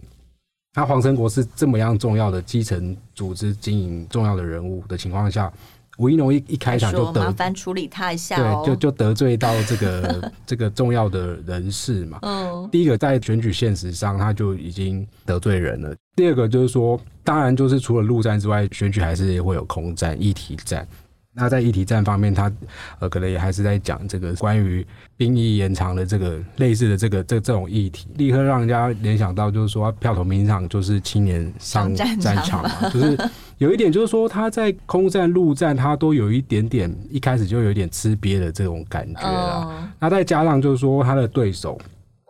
[0.75, 5.49] 那黄成国是这么样重要的基层组织经营重要的人物的情况下，
[5.97, 12.19] 吴一农一一开场就得麻烦处理他一下，哦，对，就就得罪到这个 这个重要的人士嘛。
[12.23, 15.95] 嗯，第一个在选举现实上他就已经得罪人了。
[16.15, 20.87] 第二个就是说，当然就是除了陆战之外，选举还是会有空战、议题战。
[21.33, 22.51] 那在议题战方面，他
[22.99, 24.85] 呃可能也还是在讲这个关于
[25.17, 33.17] 兵役延长的这个类似的这个这这种议题，立刻让人家联想到就是说，票投民进党就是青年上战场嘛，就是
[33.57, 39.91] 有一点就是说他在空战、陆战，他都有一点点一开始就有点吃瘪的这种感觉了。
[39.99, 41.79] 那再加上就是说他的对手。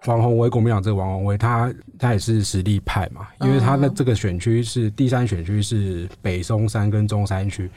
[0.06, 7.72] 王宏威，国民党这个王宏威，他他也是实力派嘛，因为他的这个选区是第三选区是北松山跟中山区，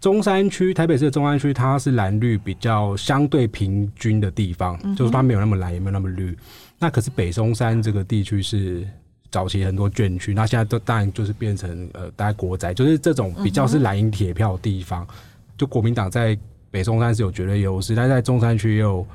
[0.00, 6.36] 中山区台北市的中山区，它是蓝绿比较相对平均的地方，就是它没有那么蓝，也没有那么绿。
[6.78, 8.86] 那可是北松山这个地区是
[9.30, 15.06] 早期很多眷区，那现在都当然就是变成呃大概国宅，就是这种比较是蓝营铁票的地方，
[15.56, 16.38] 就国民党在
[16.70, 19.06] 北松山是有绝对优势，但在中山区也有。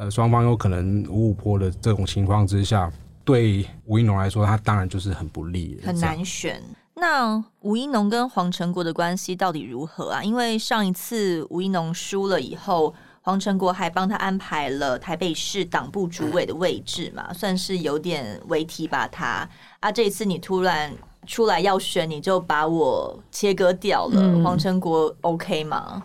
[0.00, 2.88] 呃，双方有可能五五坡的这种情况之下，
[3.24, 6.62] 对吴一农来说，他当然就是很不利，很难选。
[7.00, 10.22] 那吴一农跟黄成国的关系到底如何啊？
[10.22, 12.92] 因为上一次吴一农输了以后，
[13.22, 19.48] 黄成国还帮他安排了台北市党部主委的位置嘛，算是有点为提拔他。
[19.80, 20.92] 啊，这一次你突然
[21.26, 24.20] 出来要选，你就把我切割掉了。
[24.20, 26.02] 嗯、黄成国 OK 吗？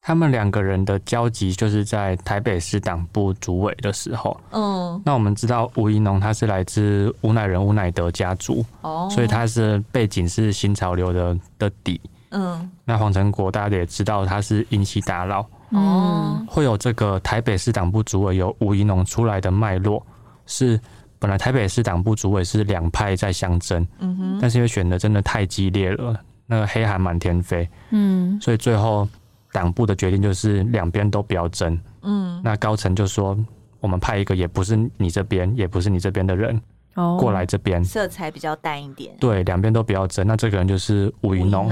[0.00, 4.38] 他们两个人的交集就是在台北市党部主委的时候。
[4.52, 12.00] 嗯，那我们知道吴怡农他是来自吴乃仁、吴乃德家族，哦，所以他是背景是新潮流的的底。
[12.30, 15.44] 嗯，那黄成国大家也知道他是英系大佬。
[15.70, 20.02] 哦，会有这个台北市党部主委有吴怡农出来的脉络，
[20.46, 20.80] 是
[21.18, 29.06] 本来台北市党部主委是两派在相争，嗯哼，但是因为选的真的太激烈了，那个黑函满天飞，嗯，所以最后。
[29.52, 33.36] 党部的决定就是两边都不要争，嗯，那高层就说，
[33.80, 36.60] 我们派一个也不是你这边，也不是你这边的人，
[36.94, 40.26] 哦，过来这边，色彩比较淡一点，对，两边都不要争。
[40.26, 41.70] 那这个人就是吴云农。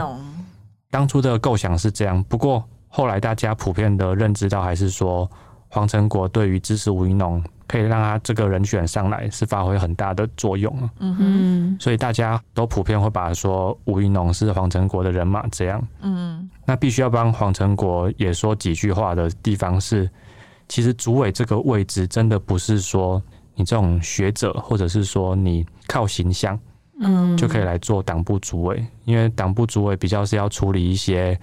[0.90, 5.30] 当初的构想是这样，不过后来大家普遍的认知到还是说，
[5.68, 7.42] 黄成国对于支持吴云农。
[7.68, 10.90] 可以让他这个人选上来，是发挥很大的作用。
[11.00, 15.82] 嗯哼，所以大家都普遍会把说吴怡农是黄成国的人马这样。
[16.00, 20.08] 嗯，那必须要帮黄成国也说几句话的地方是，
[20.68, 23.22] 其实主委这个位置真的不是说
[23.54, 26.58] 你这种学者，或者是说你靠形象，
[27.00, 31.38] 嗯，就可以来做党部主委，因为党部主委比较是要处理一些。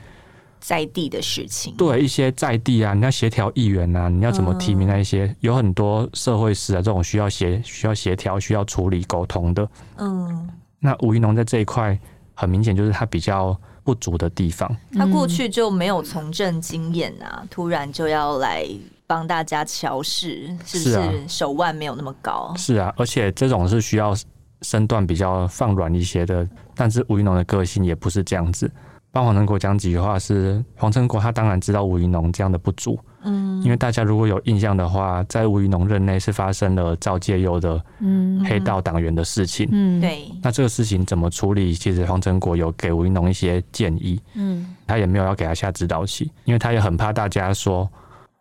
[0.64, 9.68] 在地的事情，对一些在地啊，你要协调议员啊，你要怎么提名那一些，嗯、有很多社会事啊，这种需要协需要协调、需要处理、沟通的。
[9.98, 10.50] 嗯，
[10.80, 12.00] 那吴怡农在这一块
[12.34, 14.74] 很明显就是他比较不足的地方。
[14.94, 18.66] 他过去就没有从政经验啊，嗯、突然就要来
[19.06, 22.54] 帮大家调试，是不是手腕没有那么高？
[22.56, 24.16] 是啊，而且这种是需要
[24.62, 28.72] 身段比较放软一些的，但是吴云龙的个性也不是这样子。
[29.14, 38.44] 帮黄成国讲几句话是黄成国，他当然知道吴云龙这样的不足，嗯，因为大家如果有印象的话，在吴云龙任内是发生了赵介佑的嗯。
[38.44, 41.74] 黑道党员的事情，嗯，对，那这个事情怎么处理？
[41.74, 47.88] 其实黄成国有给吴云龙一些建议，嗯，他也没有要给他下指导期，因为他也很怕大家说。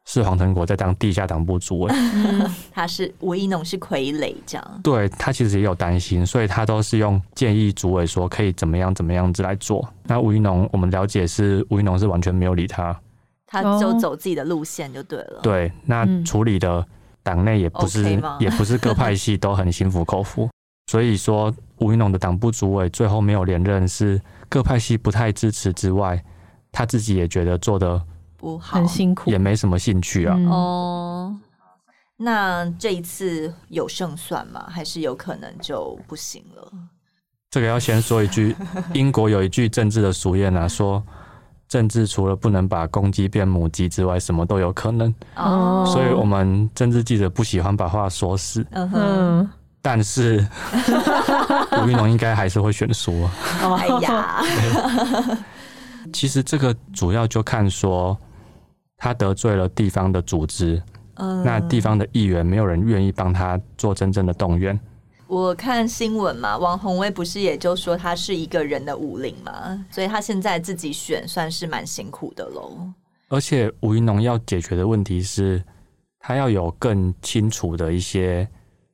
[0.05, 4.81] 是黄成国在当地下党部主委，嗯，他是吴一农是傀儡这样。
[4.83, 9.89] 对，他其实也有担心，所以他都是用建议主委说可以怎么样怎么样子来做。
[10.05, 13.01] 那吴一农我们了解是吴一农是完全没有理他，
[13.47, 15.41] 他就走自己的路线就对了。
[15.41, 16.85] 对，那处理的
[17.23, 20.51] 党内也不是、也不是各派系都很心服口服，
[20.91, 26.21] 所以说吴一农的党部主委最后没有连任，是各派系不太支持之外，
[26.73, 28.03] 他自己也觉得做的。
[28.43, 30.35] 不好，很辛苦，也没什么兴趣啊。
[30.37, 31.37] 嗯、哦，
[32.17, 34.67] 那这一次有胜算吗？
[34.69, 36.73] 还是有可能就不行了？
[37.49, 38.57] 这个要先说一句，
[38.95, 41.01] 英国有一句政治的俗谚啊， 说
[41.69, 45.15] 政治除了不能把公鸡变母鸡之外，什么都有可能。
[45.37, 48.67] 哦，所以我们政治记者不喜欢把话说死。
[48.73, 50.45] 嗯哼，但是
[51.81, 53.25] 吴玉龙应该还是会选输。
[53.61, 54.43] 哎呀，
[56.13, 58.19] 其实这个主要就看说。
[59.03, 60.81] 他得罪了地方的组织，
[61.15, 64.79] 嗯，那地方的议员没有人愿意帮他做真正的动员。
[65.27, 72.79] 我看新闻嘛，王宏威不是也就说他是一个人的武林嘛，所以他现在自己选算是蛮辛苦的喽。
[73.29, 75.61] 而且吴云龙要解决的问题是，
[76.21, 78.49] 他要有更清楚的一些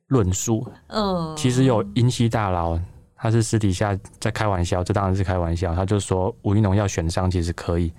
[0.07, 0.65] 论述。
[0.87, 2.79] 嗯，其实有英系大佬，
[3.15, 5.75] 他是私底下在开玩笑，这当然是开玩笑。
[5.75, 7.93] 他就说吴云龙要选上，其实可以。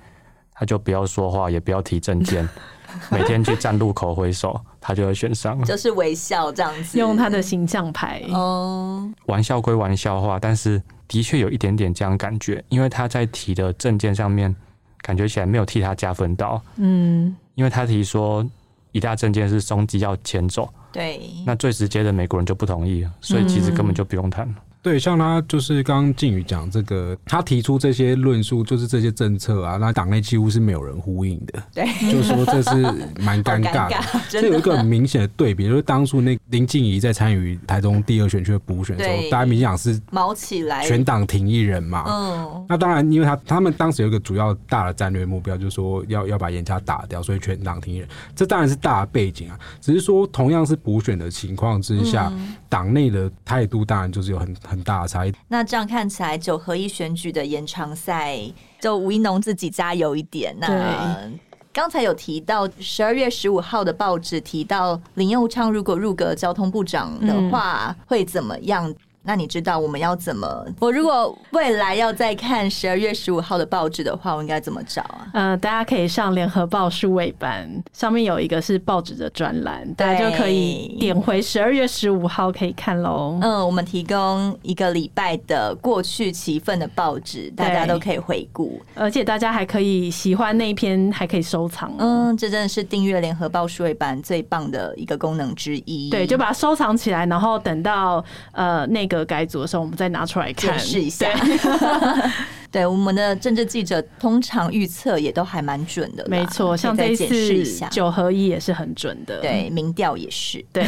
[0.61, 2.47] 他就不要说话，也不要提证件，
[3.11, 5.59] 每天去站路口挥手，他就会选上。
[5.65, 8.23] 就是微笑这样子，用他的形象牌。
[8.29, 14.55] 哦，玩笑归玩笑话，但是的确有一点点这样感觉，因为他在提的证件上面，
[15.01, 16.61] 感觉起来没有替他加分到。
[16.77, 18.47] 嗯，因为他提说
[18.93, 24.55] 一大证件是松基要迁走，对，那最直接的美国人就不同意，所以其实根本就不用谈了。
[24.83, 31.63] 对，像他就是刚刚靖宇讲这个，他提出这些论述，就是这些政策啊，那党内几乎是没有人呼应的。
[31.75, 32.77] 对，就是说这是
[33.21, 33.97] 蛮尴尬的。
[34.31, 42.05] 这有一个很明显的对比，就是当初那林静怡在参与台中第二选区的补选的时候，大家明显是毛起来，全党挺一人嘛。
[42.09, 42.67] 嗯。
[42.67, 48.09] 那当然，因为他他们当时有一个主要大的战略目标，就是说要要把严家打掉，所以全党挺一人。
[48.35, 52.33] 这当然是大的背景啊，只是说同样是补选的情况之下，
[52.71, 54.57] 党内的态度当然就是有很。
[54.71, 55.33] 很大的差异。
[55.49, 58.39] 那这样看起来，九合一选举的延长赛，
[58.81, 60.57] 就吴一农自己加油一点。
[60.61, 61.29] 那
[61.73, 68.95] 刚才有提到十二月十五号的报纸提到林佑昌如果入阁交通部长的话，会怎么样？
[69.23, 70.65] 那你知道我们要怎么？
[70.81, 75.27] 我如果未来要再看十二月十五号的报纸的话，我应该怎么找啊？
[75.35, 83.39] 呃，大家可以上联合报数位版，上面有一个是报纸的专栏，大家就可以点回十二月十五号可以看喽。
[83.43, 91.93] 嗯，我们提供一个礼拜的过去期份的报纸，大家都可以回顾，而且大家还可以喜欢那一篇，还可以收藏。
[91.99, 96.09] 嗯，这真的是订阅联合报数位版最棒的一个功能之一。
[96.09, 101.29] 对，就把它收藏起来，然后等到呃那个改组的时候，我们再拿出来看，试一下。
[102.73, 106.77] 对，我们的政治记者通常预测也都还蛮准的，没错。
[106.77, 110.85] 像这一次九合一也是很准的，对，民调也是，对，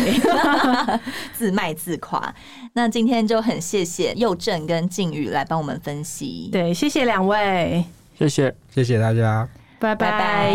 [1.34, 2.32] 自卖自夸。
[2.74, 7.84] 那今天就很谢谢佑正跟靖宇来帮我们分析，对，谢谢两位，
[8.16, 9.48] 谢谢，谢谢大家，
[9.80, 10.12] 拜拜。
[10.12, 10.54] 拜拜。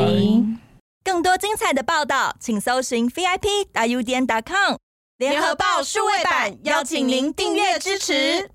[1.04, 4.78] 更多精彩的报道，请搜寻 VIP 大 U 点 com
[5.18, 8.52] 联合报数位版，邀请您订阅支持。